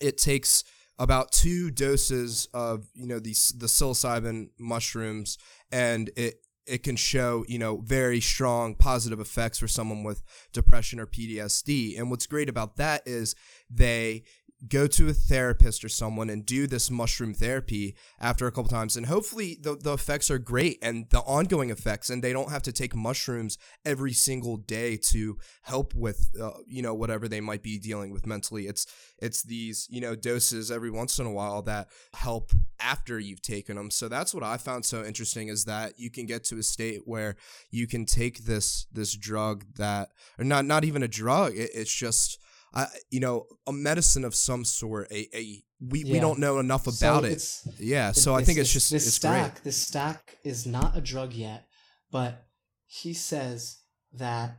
it 0.00 0.18
takes 0.18 0.64
about 0.98 1.32
two 1.32 1.70
doses 1.70 2.48
of 2.52 2.88
you 2.94 3.06
know 3.06 3.18
these 3.18 3.54
the 3.56 3.66
psilocybin 3.66 4.50
mushrooms, 4.58 5.38
and 5.70 6.10
it 6.16 6.42
it 6.66 6.82
can 6.82 6.96
show 6.96 7.44
you 7.48 7.58
know 7.58 7.78
very 7.78 8.20
strong 8.20 8.74
positive 8.74 9.20
effects 9.20 9.58
for 9.58 9.68
someone 9.68 10.02
with 10.02 10.22
depression 10.52 11.00
or 11.00 11.06
PTSD. 11.06 11.98
And 11.98 12.10
what's 12.10 12.26
great 12.26 12.48
about 12.48 12.76
that 12.76 13.02
is 13.06 13.34
they 13.68 14.24
go 14.68 14.86
to 14.86 15.08
a 15.08 15.12
therapist 15.12 15.84
or 15.84 15.88
someone 15.88 16.28
and 16.28 16.44
do 16.44 16.66
this 16.66 16.90
mushroom 16.90 17.32
therapy 17.32 17.96
after 18.20 18.46
a 18.46 18.52
couple 18.52 18.68
times 18.68 18.96
and 18.96 19.06
hopefully 19.06 19.58
the, 19.60 19.76
the 19.76 19.94
effects 19.94 20.30
are 20.30 20.38
great 20.38 20.78
and 20.82 21.08
the 21.10 21.20
ongoing 21.20 21.70
effects 21.70 22.10
and 22.10 22.22
they 22.22 22.32
don't 22.32 22.50
have 22.50 22.62
to 22.62 22.72
take 22.72 22.94
mushrooms 22.94 23.58
every 23.84 24.12
single 24.12 24.56
day 24.56 24.96
to 24.96 25.38
help 25.62 25.94
with 25.94 26.30
uh, 26.40 26.50
you 26.66 26.82
know 26.82 26.94
whatever 26.94 27.28
they 27.28 27.40
might 27.40 27.62
be 27.62 27.78
dealing 27.78 28.10
with 28.10 28.26
mentally. 28.26 28.66
It's 28.66 28.86
it's 29.20 29.42
these 29.42 29.86
you 29.90 30.00
know 30.00 30.14
doses 30.14 30.70
every 30.70 30.90
once 30.90 31.18
in 31.18 31.26
a 31.26 31.32
while 31.32 31.62
that 31.62 31.88
help 32.14 32.52
after 32.80 33.18
you've 33.18 33.42
taken 33.42 33.76
them 33.76 33.90
so 33.90 34.08
that's 34.08 34.34
what 34.34 34.42
i 34.42 34.56
found 34.56 34.84
so 34.84 35.04
interesting 35.04 35.48
is 35.48 35.64
that 35.64 35.98
you 35.98 36.10
can 36.10 36.26
get 36.26 36.42
to 36.44 36.58
a 36.58 36.62
state 36.62 37.02
where 37.04 37.36
you 37.70 37.86
can 37.86 38.06
take 38.06 38.44
this 38.44 38.86
this 38.92 39.14
drug 39.14 39.64
that 39.76 40.08
or 40.38 40.44
not 40.44 40.64
not 40.64 40.84
even 40.84 41.02
a 41.02 41.08
drug 41.08 41.54
it, 41.54 41.70
it's 41.74 41.94
just 41.94 42.39
uh, 42.72 42.86
you 43.10 43.20
know, 43.20 43.46
a 43.66 43.72
medicine 43.72 44.24
of 44.24 44.34
some 44.34 44.64
sort. 44.64 45.10
A, 45.10 45.36
a 45.36 45.62
we, 45.80 46.04
yeah. 46.04 46.12
we 46.12 46.20
don't 46.20 46.38
know 46.38 46.58
enough 46.58 46.86
about 46.86 47.22
so 47.22 47.28
it. 47.28 47.62
Yeah, 47.78 48.12
so 48.12 48.34
I 48.34 48.44
think 48.44 48.58
it's 48.58 48.72
just 48.72 48.90
this 48.90 49.06
it's 49.06 49.16
stack. 49.16 49.54
Great. 49.54 49.64
This 49.64 49.76
stack 49.76 50.36
is 50.44 50.66
not 50.66 50.96
a 50.96 51.00
drug 51.00 51.32
yet, 51.32 51.66
but 52.10 52.44
he 52.86 53.14
says 53.14 53.78
that 54.12 54.58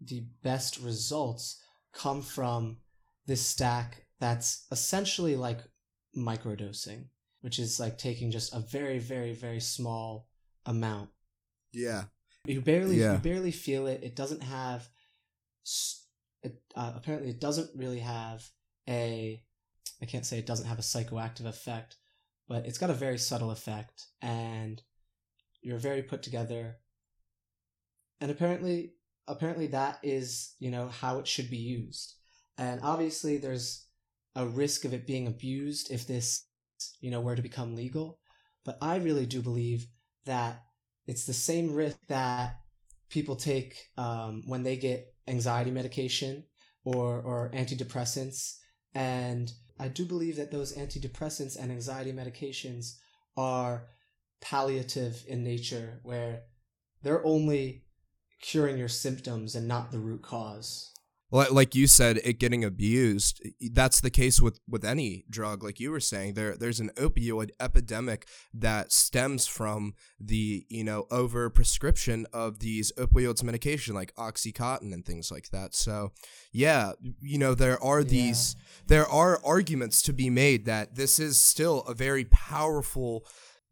the 0.00 0.24
best 0.42 0.80
results 0.80 1.60
come 1.92 2.22
from 2.22 2.78
this 3.26 3.44
stack 3.46 4.06
that's 4.18 4.66
essentially 4.70 5.36
like 5.36 5.58
microdosing, 6.16 7.06
which 7.42 7.58
is 7.58 7.78
like 7.78 7.98
taking 7.98 8.30
just 8.30 8.54
a 8.54 8.60
very, 8.60 8.98
very, 8.98 9.34
very 9.34 9.60
small 9.60 10.28
amount. 10.66 11.10
Yeah. 11.72 12.04
You 12.44 12.60
barely, 12.60 12.96
yeah. 12.96 13.12
you 13.12 13.18
barely 13.18 13.52
feel 13.52 13.86
it. 13.86 14.02
It 14.02 14.16
doesn't 14.16 14.42
have 14.42 14.88
it 15.62 16.01
uh, 16.74 16.92
apparently 16.96 17.30
it 17.30 17.40
doesn't 17.40 17.70
really 17.76 18.00
have 18.00 18.44
a 18.88 19.42
I 20.00 20.04
can't 20.04 20.26
say 20.26 20.38
it 20.38 20.46
doesn't 20.46 20.66
have 20.66 20.80
a 20.80 20.82
psychoactive 20.82 21.46
effect, 21.46 21.96
but 22.48 22.66
it's 22.66 22.78
got 22.78 22.90
a 22.90 22.94
very 22.94 23.18
subtle 23.18 23.52
effect 23.52 24.06
and 24.20 24.82
you're 25.60 25.78
very 25.78 26.02
put 26.02 26.22
together. 26.22 26.76
And 28.20 28.30
apparently 28.30 28.94
apparently 29.28 29.68
that 29.68 29.98
is, 30.02 30.54
you 30.58 30.70
know, 30.70 30.88
how 30.88 31.18
it 31.18 31.28
should 31.28 31.50
be 31.50 31.56
used. 31.56 32.14
And 32.58 32.80
obviously 32.82 33.38
there's 33.38 33.86
a 34.34 34.46
risk 34.46 34.84
of 34.84 34.92
it 34.92 35.06
being 35.06 35.26
abused 35.26 35.90
if 35.90 36.06
this, 36.06 36.44
you 37.00 37.10
know, 37.10 37.20
were 37.20 37.36
to 37.36 37.42
become 37.42 37.76
legal, 37.76 38.18
but 38.64 38.78
I 38.80 38.96
really 38.96 39.26
do 39.26 39.40
believe 39.40 39.86
that 40.24 40.62
it's 41.06 41.26
the 41.26 41.32
same 41.32 41.74
risk 41.74 41.98
that 42.08 42.56
people 43.08 43.36
take 43.36 43.76
um, 43.96 44.42
when 44.46 44.62
they 44.62 44.76
get 44.76 45.14
anxiety 45.28 45.70
medication 45.70 46.44
or, 46.84 47.20
or 47.20 47.50
antidepressants. 47.54 48.58
And 48.94 49.52
I 49.78 49.88
do 49.88 50.04
believe 50.04 50.36
that 50.36 50.50
those 50.50 50.76
antidepressants 50.76 51.58
and 51.58 51.72
anxiety 51.72 52.12
medications 52.12 52.98
are 53.36 53.88
palliative 54.40 55.24
in 55.26 55.42
nature, 55.42 56.00
where 56.02 56.42
they're 57.02 57.24
only 57.24 57.84
curing 58.40 58.76
your 58.76 58.88
symptoms 58.88 59.54
and 59.54 59.66
not 59.66 59.90
the 59.90 59.98
root 59.98 60.22
cause. 60.22 60.91
Like 61.32 61.74
you 61.74 61.86
said 61.86 62.20
it 62.24 62.38
getting 62.38 62.62
abused 62.62 63.42
that's 63.72 64.00
the 64.00 64.10
case 64.10 64.40
with 64.40 64.60
with 64.68 64.84
any 64.84 65.24
drug 65.30 65.62
like 65.62 65.80
you 65.80 65.90
were 65.90 66.00
saying 66.00 66.34
there 66.34 66.56
there's 66.56 66.80
an 66.80 66.90
opioid 66.96 67.50
epidemic 67.58 68.26
that 68.52 68.92
stems 68.92 69.46
from 69.46 69.94
the 70.20 70.66
you 70.68 70.84
know 70.84 71.06
over 71.10 71.48
prescription 71.48 72.26
of 72.32 72.58
these 72.58 72.92
opioids 72.98 73.42
medication 73.42 73.94
like 73.94 74.14
oxycontin 74.16 74.92
and 74.92 75.04
things 75.04 75.30
like 75.30 75.48
that 75.50 75.74
so 75.74 76.12
yeah 76.52 76.92
you 77.20 77.38
know 77.38 77.54
there 77.54 77.82
are 77.82 78.04
these 78.04 78.54
yeah. 78.56 78.64
there 78.88 79.08
are 79.08 79.40
arguments 79.44 80.02
to 80.02 80.12
be 80.12 80.28
made 80.28 80.66
that 80.66 80.94
this 80.94 81.18
is 81.18 81.38
still 81.38 81.80
a 81.82 81.94
very 81.94 82.24
powerful 82.26 83.24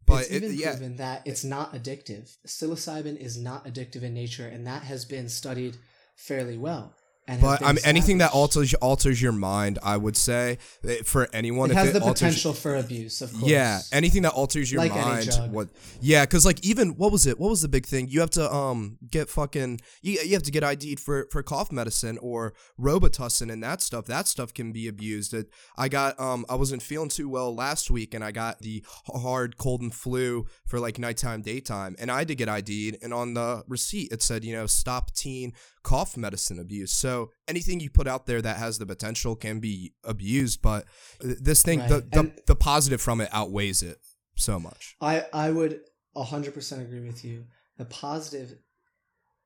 but 0.07 0.23
it's 0.23 0.31
even 0.31 0.51
it, 0.51 0.55
yeah. 0.55 0.71
proven 0.71 0.95
that 0.95 1.21
it's 1.25 1.43
not 1.43 1.73
addictive 1.73 2.35
psilocybin 2.47 3.15
is 3.17 3.37
not 3.37 3.65
addictive 3.65 4.01
in 4.01 4.13
nature 4.13 4.47
and 4.47 4.65
that 4.65 4.81
has 4.81 5.05
been 5.05 5.29
studied 5.29 5.77
fairly 6.15 6.57
well 6.57 6.95
but 7.27 7.63
I 7.63 7.73
mean, 7.73 7.83
anything 7.85 8.17
that 8.17 8.31
alters 8.31 8.73
alters 8.75 9.21
your 9.21 9.31
mind, 9.31 9.77
I 9.83 9.95
would 9.95 10.17
say 10.17 10.57
eh, 10.83 10.97
for 11.05 11.27
anyone, 11.33 11.69
it 11.69 11.75
has 11.75 11.93
the 11.93 12.01
alters, 12.01 12.19
potential 12.19 12.53
for 12.53 12.75
abuse. 12.75 13.21
Of 13.21 13.31
course, 13.31 13.45
yeah, 13.45 13.81
anything 13.91 14.23
that 14.23 14.33
alters 14.33 14.71
your 14.71 14.81
like 14.81 14.91
mind. 14.91 15.29
What? 15.51 15.69
Yeah, 16.01 16.25
because 16.25 16.45
like 16.45 16.65
even 16.65 16.89
what 16.97 17.11
was 17.11 17.27
it? 17.27 17.39
What 17.39 17.49
was 17.49 17.61
the 17.61 17.67
big 17.67 17.85
thing? 17.85 18.07
You 18.09 18.21
have 18.21 18.31
to 18.31 18.51
um 18.51 18.97
get 19.09 19.29
fucking 19.29 19.81
you, 20.01 20.19
you 20.23 20.33
have 20.33 20.43
to 20.43 20.51
get 20.51 20.63
ID'd 20.63 20.99
for 20.99 21.27
for 21.31 21.43
cough 21.43 21.71
medicine 21.71 22.17
or 22.21 22.53
Robitussin 22.79 23.51
and 23.51 23.63
that 23.63 23.81
stuff. 23.81 24.05
That 24.05 24.27
stuff 24.27 24.53
can 24.53 24.71
be 24.71 24.87
abused. 24.87 25.33
It, 25.33 25.47
I 25.77 25.89
got 25.89 26.19
um 26.19 26.45
I 26.49 26.55
wasn't 26.55 26.81
feeling 26.81 27.09
too 27.09 27.29
well 27.29 27.53
last 27.53 27.91
week, 27.91 28.15
and 28.15 28.23
I 28.23 28.31
got 28.31 28.59
the 28.59 28.83
hard 29.07 29.57
cold 29.57 29.81
and 29.81 29.93
flu 29.93 30.47
for 30.65 30.79
like 30.79 30.97
nighttime, 30.97 31.43
daytime, 31.43 31.95
and 31.99 32.11
I 32.11 32.19
had 32.19 32.29
to 32.29 32.35
get 32.35 32.49
ID'd. 32.49 32.97
And 33.03 33.13
on 33.13 33.35
the 33.35 33.63
receipt, 33.67 34.11
it 34.11 34.23
said 34.23 34.43
you 34.43 34.55
know 34.55 34.65
stop 34.65 35.13
teen 35.13 35.53
cough 35.83 36.17
medicine 36.17 36.59
abuse. 36.59 36.91
So 36.91 37.10
anything 37.47 37.79
you 37.79 37.89
put 37.89 38.07
out 38.07 38.25
there 38.25 38.41
that 38.41 38.57
has 38.57 38.77
the 38.77 38.85
potential 38.85 39.35
can 39.35 39.59
be 39.59 39.93
abused, 40.03 40.61
but 40.61 40.85
this 41.19 41.63
thing, 41.63 41.79
right. 41.79 41.89
the, 41.89 42.01
the, 42.11 42.31
the 42.47 42.55
positive 42.55 43.01
from 43.01 43.21
it 43.21 43.29
outweighs 43.31 43.81
it 43.81 43.97
so 44.35 44.59
much. 44.59 44.95
I, 45.01 45.25
I 45.33 45.51
would 45.51 45.81
100% 46.15 46.81
agree 46.81 47.05
with 47.05 47.23
you. 47.23 47.45
The 47.77 47.85
positive 47.85 48.57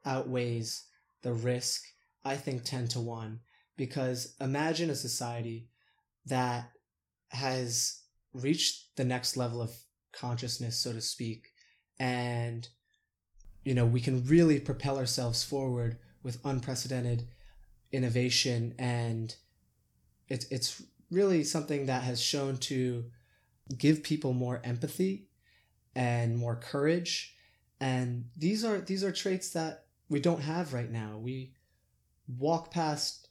outweighs 0.06 0.86
the 1.24 1.34
risk, 1.34 1.82
I 2.24 2.36
think 2.36 2.64
10 2.64 2.90
to 2.90 3.00
1. 3.00 3.40
Because 3.78 4.36
imagine 4.40 4.90
a 4.90 4.96
society 4.96 5.68
that 6.28 6.70
has 7.30 8.02
reached 8.34 8.96
the 8.96 9.04
next 9.04 9.38
level 9.38 9.62
of 9.62 9.72
consciousness, 10.14 10.82
so 10.82 10.94
to 10.94 11.02
speak, 11.02 11.48
and 12.00 12.68
you 13.64 13.74
know 13.74 13.86
we 13.86 14.02
can 14.02 14.26
really 14.26 14.60
propel 14.60 14.98
ourselves 14.98 15.44
forward 15.44 15.98
with 16.24 16.40
unprecedented 16.46 17.28
innovation 17.96 18.76
and 18.78 19.36
it's 20.28 20.46
it's 20.52 20.82
really 21.12 21.44
something 21.44 21.86
that 21.86 22.04
has 22.04 22.22
shown 22.22 22.58
to 22.58 23.06
give 23.78 24.04
people 24.04 24.34
more 24.34 24.62
empathy 24.64 25.28
and 25.96 26.38
more 26.38 26.56
courage. 26.56 27.36
And 27.80 28.26
these 28.38 28.64
are 28.64 28.80
these 28.80 29.04
are 29.04 29.12
traits 29.12 29.52
that 29.52 29.86
we 30.10 30.20
don't 30.20 30.42
have 30.42 30.74
right 30.74 30.92
now. 30.92 31.18
We 31.18 31.54
walk 32.28 32.72
past 32.72 33.30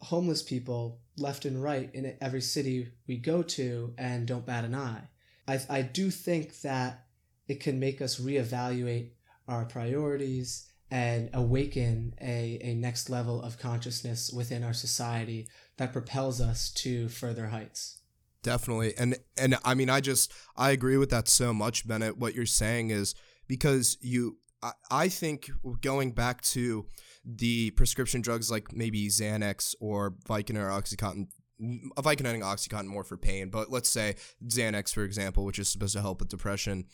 homeless 0.00 0.42
people 0.42 1.00
left 1.16 1.44
and 1.44 1.62
right 1.62 1.90
in 1.94 2.16
every 2.20 2.40
city 2.40 2.88
we 3.06 3.16
go 3.16 3.42
to 3.42 3.94
and 3.96 4.26
don't 4.26 4.46
bat 4.46 4.64
an 4.64 4.74
eye. 4.74 5.08
I, 5.46 5.60
I 5.68 5.82
do 5.82 6.10
think 6.10 6.60
that 6.62 7.04
it 7.46 7.60
can 7.60 7.78
make 7.78 8.00
us 8.00 8.20
reevaluate 8.20 9.10
our 9.46 9.64
priorities 9.64 10.71
and 10.92 11.30
awaken 11.32 12.14
a, 12.20 12.58
a 12.60 12.74
next 12.74 13.08
level 13.08 13.40
of 13.42 13.58
consciousness 13.58 14.30
within 14.30 14.62
our 14.62 14.74
society 14.74 15.48
that 15.78 15.90
propels 15.90 16.38
us 16.38 16.70
to 16.70 17.08
further 17.08 17.46
heights. 17.46 18.02
Definitely. 18.42 18.92
And 18.98 19.16
and 19.38 19.56
i 19.64 19.72
mean 19.72 19.88
i 19.88 20.00
just 20.00 20.32
i 20.54 20.70
agree 20.70 20.98
with 20.98 21.08
that 21.10 21.28
so 21.28 21.54
much 21.54 21.88
bennett. 21.88 22.18
What 22.18 22.34
you're 22.34 22.44
saying 22.44 22.90
is 22.90 23.14
because 23.48 23.96
you 24.02 24.36
i, 24.62 24.72
I 24.90 25.08
think 25.08 25.50
going 25.80 26.12
back 26.12 26.42
to 26.42 26.86
the 27.24 27.70
prescription 27.70 28.20
drugs 28.20 28.50
like 28.50 28.74
maybe 28.74 29.08
xanax 29.08 29.74
or 29.80 30.10
vicodin 30.28 30.56
or 30.56 30.68
oxycontin 30.68 31.28
mm, 31.58 31.78
uh, 31.96 32.02
vicodin 32.02 32.34
and 32.34 32.42
oxycontin 32.42 32.86
more 32.86 33.04
for 33.04 33.16
pain 33.16 33.48
but 33.48 33.70
let's 33.70 33.88
say 33.88 34.16
xanax 34.46 34.92
for 34.92 35.04
example 35.04 35.46
which 35.46 35.58
is 35.58 35.68
supposed 35.68 35.94
to 35.94 36.02
help 36.02 36.20
with 36.20 36.28
depression. 36.28 36.84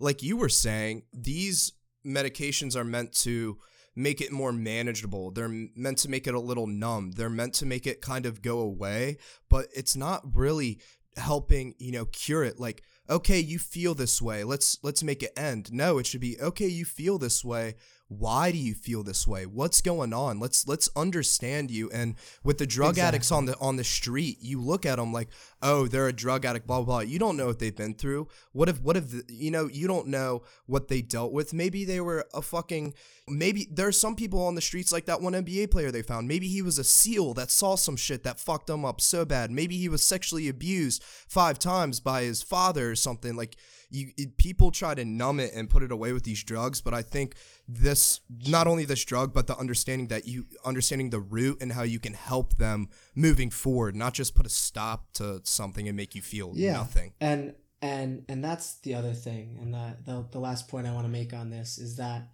Like 0.00 0.22
you 0.22 0.36
were 0.36 0.48
saying 0.48 1.04
these 1.12 1.72
medications 2.06 2.76
are 2.76 2.84
meant 2.84 3.12
to 3.12 3.58
make 3.94 4.20
it 4.20 4.30
more 4.30 4.52
manageable. 4.52 5.30
They're 5.30 5.48
meant 5.48 5.98
to 5.98 6.10
make 6.10 6.26
it 6.26 6.34
a 6.34 6.40
little 6.40 6.66
numb. 6.66 7.12
They're 7.12 7.30
meant 7.30 7.54
to 7.54 7.66
make 7.66 7.86
it 7.86 8.00
kind 8.00 8.26
of 8.26 8.42
go 8.42 8.58
away, 8.60 9.16
but 9.48 9.68
it's 9.74 9.96
not 9.96 10.22
really 10.34 10.80
helping, 11.16 11.74
you 11.78 11.92
know, 11.92 12.04
cure 12.06 12.44
it 12.44 12.60
like 12.60 12.82
okay, 13.08 13.38
you 13.38 13.58
feel 13.58 13.94
this 13.94 14.20
way. 14.20 14.44
Let's 14.44 14.78
let's 14.82 15.02
make 15.02 15.22
it 15.22 15.32
end. 15.36 15.72
No, 15.72 15.98
it 15.98 16.06
should 16.06 16.20
be 16.20 16.38
okay, 16.40 16.66
you 16.66 16.84
feel 16.84 17.18
this 17.18 17.44
way 17.44 17.74
why 18.08 18.52
do 18.52 18.58
you 18.58 18.74
feel 18.74 19.02
this 19.02 19.26
way 19.26 19.46
what's 19.46 19.80
going 19.80 20.12
on 20.12 20.38
let's 20.38 20.66
let's 20.68 20.88
understand 20.94 21.70
you 21.70 21.90
and 21.90 22.14
with 22.44 22.58
the 22.58 22.66
drug 22.66 22.90
exactly. 22.90 23.08
addicts 23.08 23.32
on 23.32 23.46
the 23.46 23.58
on 23.58 23.76
the 23.76 23.84
street 23.84 24.38
you 24.40 24.60
look 24.60 24.86
at 24.86 24.96
them 24.96 25.12
like 25.12 25.28
oh 25.66 25.88
they're 25.88 26.06
a 26.06 26.12
drug 26.12 26.44
addict 26.44 26.66
blah, 26.66 26.76
blah 26.78 26.84
blah. 26.84 27.00
You 27.00 27.18
don't 27.18 27.36
know 27.36 27.46
what 27.46 27.58
they've 27.58 27.74
been 27.74 27.94
through. 27.94 28.28
What 28.52 28.68
if 28.68 28.80
what 28.80 28.96
if 28.96 29.12
you 29.28 29.50
know 29.50 29.68
you 29.70 29.86
don't 29.86 30.06
know 30.06 30.42
what 30.66 30.88
they 30.88 31.02
dealt 31.02 31.32
with. 31.32 31.52
Maybe 31.52 31.84
they 31.84 32.00
were 32.00 32.26
a 32.32 32.40
fucking 32.40 32.94
maybe 33.28 33.66
there's 33.70 33.98
some 33.98 34.14
people 34.14 34.46
on 34.46 34.54
the 34.54 34.60
streets 34.60 34.92
like 34.92 35.06
that 35.06 35.20
one 35.20 35.32
NBA 35.32 35.70
player 35.70 35.90
they 35.90 36.02
found. 36.02 36.28
Maybe 36.28 36.48
he 36.48 36.62
was 36.62 36.78
a 36.78 36.84
seal 36.84 37.34
that 37.34 37.50
saw 37.50 37.74
some 37.74 37.96
shit 37.96 38.22
that 38.22 38.38
fucked 38.38 38.70
him 38.70 38.84
up 38.84 39.00
so 39.00 39.24
bad. 39.24 39.50
Maybe 39.50 39.76
he 39.76 39.88
was 39.88 40.04
sexually 40.04 40.48
abused 40.48 41.02
five 41.02 41.58
times 41.58 42.00
by 42.00 42.22
his 42.22 42.42
father 42.42 42.92
or 42.92 42.96
something. 42.96 43.34
Like 43.36 43.56
you 43.90 44.10
it, 44.16 44.36
people 44.36 44.70
try 44.70 44.94
to 44.94 45.04
numb 45.04 45.40
it 45.40 45.52
and 45.54 45.70
put 45.70 45.82
it 45.82 45.92
away 45.92 46.12
with 46.12 46.24
these 46.24 46.42
drugs 46.42 46.80
but 46.80 46.94
i 46.94 47.02
think 47.02 47.34
this 47.68 48.20
not 48.46 48.66
only 48.66 48.84
this 48.84 49.04
drug 49.04 49.32
but 49.32 49.46
the 49.46 49.56
understanding 49.56 50.08
that 50.08 50.26
you 50.26 50.46
understanding 50.64 51.10
the 51.10 51.20
root 51.20 51.60
and 51.60 51.72
how 51.72 51.82
you 51.82 51.98
can 51.98 52.14
help 52.14 52.56
them 52.56 52.88
moving 53.14 53.50
forward 53.50 53.94
not 53.94 54.14
just 54.14 54.34
put 54.34 54.46
a 54.46 54.50
stop 54.50 55.12
to 55.12 55.40
something 55.56 55.88
and 55.88 55.96
make 55.96 56.14
you 56.14 56.22
feel 56.22 56.52
yeah. 56.54 56.74
nothing 56.74 57.12
and 57.20 57.54
and 57.82 58.24
and 58.28 58.44
that's 58.44 58.74
the 58.80 58.94
other 58.94 59.12
thing 59.12 59.58
and 59.60 59.74
the, 59.74 59.96
the 60.04 60.24
the 60.32 60.38
last 60.38 60.68
point 60.68 60.86
i 60.86 60.92
want 60.92 61.04
to 61.04 61.10
make 61.10 61.32
on 61.32 61.50
this 61.50 61.78
is 61.78 61.96
that 61.96 62.28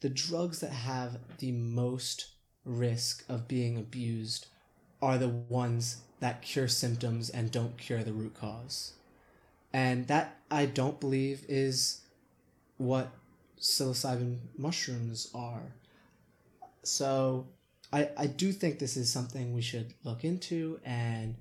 the 0.00 0.08
drugs 0.08 0.60
that 0.60 0.72
have 0.72 1.18
the 1.38 1.52
most 1.52 2.32
risk 2.64 3.24
of 3.28 3.48
being 3.48 3.76
abused 3.78 4.46
are 5.00 5.18
the 5.18 5.28
ones 5.28 6.02
that 6.20 6.42
cure 6.42 6.68
symptoms 6.68 7.30
and 7.30 7.50
don't 7.50 7.76
cure 7.76 8.02
the 8.04 8.12
root 8.12 8.34
cause 8.34 8.92
and 9.72 10.06
that 10.08 10.36
I 10.50 10.66
don't 10.66 11.00
believe 11.00 11.44
is 11.48 12.02
what 12.76 13.10
psilocybin 13.60 14.38
mushrooms 14.56 15.30
are. 15.34 15.74
So 16.82 17.46
I 17.92 18.10
I 18.16 18.26
do 18.26 18.52
think 18.52 18.78
this 18.78 18.96
is 18.96 19.10
something 19.10 19.52
we 19.52 19.62
should 19.62 19.94
look 20.04 20.24
into 20.24 20.80
and 20.84 21.36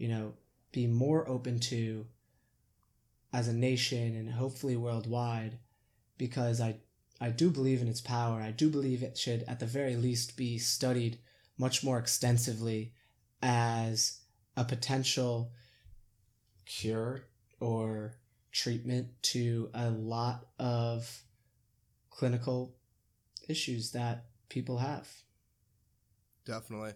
you 0.00 0.08
know 0.08 0.32
be 0.72 0.86
more 0.86 1.28
open 1.28 1.60
to 1.60 2.06
as 3.32 3.46
a 3.46 3.52
nation 3.52 4.16
and 4.16 4.32
hopefully 4.32 4.74
worldwide 4.74 5.58
because 6.16 6.60
I 6.60 6.76
I 7.20 7.28
do 7.28 7.50
believe 7.50 7.82
in 7.82 7.88
its 7.88 8.00
power. 8.00 8.40
I 8.40 8.50
do 8.50 8.70
believe 8.70 9.02
it 9.02 9.18
should 9.18 9.44
at 9.46 9.60
the 9.60 9.66
very 9.66 9.94
least 9.94 10.38
be 10.38 10.58
studied 10.58 11.18
much 11.58 11.84
more 11.84 11.98
extensively 11.98 12.94
as 13.42 14.20
a 14.56 14.64
potential 14.64 15.52
cure 16.64 17.26
or 17.60 18.14
treatment 18.52 19.08
to 19.22 19.68
a 19.74 19.90
lot 19.90 20.46
of 20.58 21.24
clinical 22.08 22.74
issues 23.48 23.92
that 23.92 24.24
people 24.48 24.78
have. 24.78 25.08
Definitely. 26.46 26.94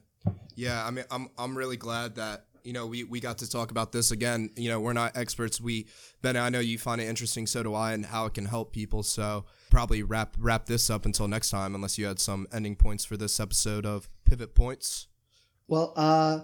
Yeah, 0.54 0.86
I 0.86 0.90
mean 0.90 1.04
I'm 1.10 1.28
I'm 1.36 1.56
really 1.56 1.76
glad 1.76 2.14
that 2.14 2.46
you 2.64 2.72
know 2.72 2.86
we, 2.86 3.04
we 3.04 3.20
got 3.20 3.38
to 3.38 3.48
talk 3.48 3.70
about 3.70 3.92
this 3.92 4.10
again. 4.10 4.50
You 4.56 4.70
know, 4.70 4.80
we're 4.80 4.94
not 4.94 5.16
experts. 5.16 5.60
We 5.60 5.86
Ben, 6.22 6.36
I 6.36 6.48
know 6.48 6.60
you 6.60 6.78
find 6.78 7.00
it 7.00 7.04
interesting, 7.04 7.46
so 7.46 7.62
do 7.62 7.74
I, 7.74 7.92
and 7.92 8.06
how 8.06 8.26
it 8.26 8.34
can 8.34 8.46
help 8.46 8.72
people. 8.72 9.02
So 9.02 9.44
probably 9.70 10.02
wrap 10.02 10.34
wrap 10.38 10.66
this 10.66 10.90
up 10.90 11.04
until 11.04 11.28
next 11.28 11.50
time, 11.50 11.74
unless 11.74 11.98
you 11.98 12.06
had 12.06 12.18
some 12.18 12.46
ending 12.52 12.74
points 12.74 13.04
for 13.04 13.16
this 13.16 13.38
episode 13.38 13.86
of 13.86 14.08
Pivot 14.24 14.54
Points. 14.54 15.06
Well, 15.68 15.92
uh 15.94 16.40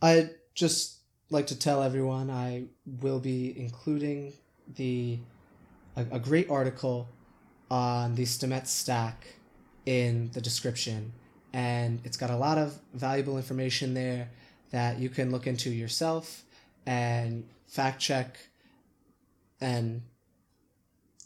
I 0.00 0.30
just 0.54 0.98
like 1.30 1.48
to 1.48 1.58
tell 1.58 1.82
everyone 1.82 2.30
I 2.30 2.64
will 3.00 3.18
be 3.18 3.58
including 3.58 4.32
the 4.76 5.18
a, 5.96 6.06
a 6.12 6.18
great 6.20 6.48
article 6.48 7.08
on 7.70 8.14
the 8.14 8.22
Stamets 8.22 8.68
stack 8.68 9.26
in 9.84 10.30
the 10.32 10.40
description, 10.40 11.12
and 11.52 12.00
it's 12.04 12.16
got 12.16 12.30
a 12.30 12.36
lot 12.36 12.56
of 12.58 12.78
valuable 12.94 13.36
information 13.36 13.94
there 13.94 14.28
that 14.70 14.98
you 14.98 15.08
can 15.08 15.30
look 15.30 15.46
into 15.46 15.70
yourself 15.70 16.44
and 16.86 17.44
fact 17.66 18.00
check 18.00 18.38
and 19.60 20.02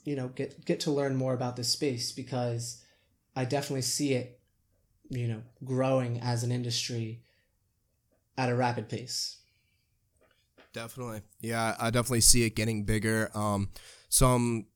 you 0.05 0.17
know 0.17 0.29
get 0.29 0.65
get 0.65 0.81
to 0.81 0.91
learn 0.91 1.15
more 1.17 1.35
about 1.35 1.57
this 1.57 1.69
space 1.69 2.13
because 2.13 2.83
I 3.37 3.45
definitely 3.45 3.83
see 3.83 4.15
it 4.15 4.41
you 5.11 5.27
know, 5.27 5.43
growing 5.65 6.21
as 6.21 6.43
an 6.45 6.53
industry 6.53 7.21
at 8.39 8.49
a 8.49 8.55
rapid 8.55 8.89
pace. 8.89 9.39
Definitely. 10.73 11.23
Yeah, 11.41 11.75
I 11.79 11.91
definitely 11.91 12.21
see 12.21 12.45
it 12.45 12.55
getting 12.55 12.85
bigger. 12.85 13.29
Um, 13.35 13.71
some 14.09 14.67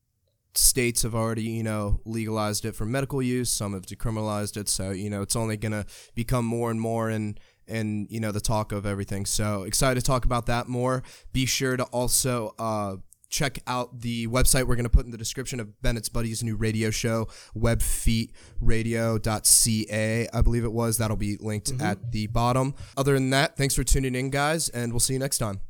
states 0.55 1.03
have 1.03 1.15
already, 1.15 1.45
you 1.45 1.63
know, 1.63 2.01
legalized 2.05 2.65
it 2.65 2.75
for 2.75 2.85
medical 2.85 3.23
use. 3.23 3.49
Some 3.49 3.75
have 3.75 3.87
decriminalized 3.87 4.57
it. 4.57 4.69
So, 4.69 4.91
you 4.91 5.09
know, 5.09 5.23
it's 5.23 5.37
only 5.37 5.57
going 5.57 5.73
to 5.73 5.87
become 6.17 6.45
more 6.45 6.71
and 6.71 6.81
more 6.81 7.11
and 7.11 7.39
and 7.69 8.07
you 8.11 8.21
know 8.21 8.33
the 8.33 8.41
talk 8.41 8.73
of 8.73 8.87
everything. 8.87 9.27
So 9.27 9.63
excited 9.63 10.01
to 10.01 10.07
talk 10.07 10.25
about 10.25 10.47
that 10.47 10.69
more. 10.69 11.03
Be 11.33 11.47
sure 11.47 11.77
to 11.77 11.85
also 11.85 12.55
uh, 12.59 12.97
check 13.35 13.59
out 13.67 14.01
the 14.01 14.29
website 14.29 14.65
we're 14.65 14.77
going 14.77 14.85
to 14.85 14.91
put 14.91 15.05
in 15.05 15.11
the 15.11 15.19
description 15.19 15.59
of 15.59 15.83
Bennett's 15.83 16.09
Buddy's 16.09 16.45
new 16.45 16.57
radio 16.57 16.91
show, 16.91 17.27
webfeetradio.ca, 17.57 20.29
I 20.33 20.43
believe 20.43 20.65
it 20.65 20.73
was. 20.73 20.99
That'll 20.99 21.17
be 21.17 21.37
linked 21.39 21.73
mm-hmm. 21.73 21.83
at 21.83 22.13
the 22.13 22.29
bottom. 22.29 22.77
Other 22.97 23.15
than 23.15 23.31
that, 23.31 23.57
thanks 23.57 23.75
for 23.75 23.83
tuning 23.83 24.15
in, 24.15 24.31
guys, 24.31 24.69
and 24.69 24.93
we'll 24.93 25.01
see 25.01 25.15
you 25.15 25.19
next 25.19 25.39
time. 25.39 25.61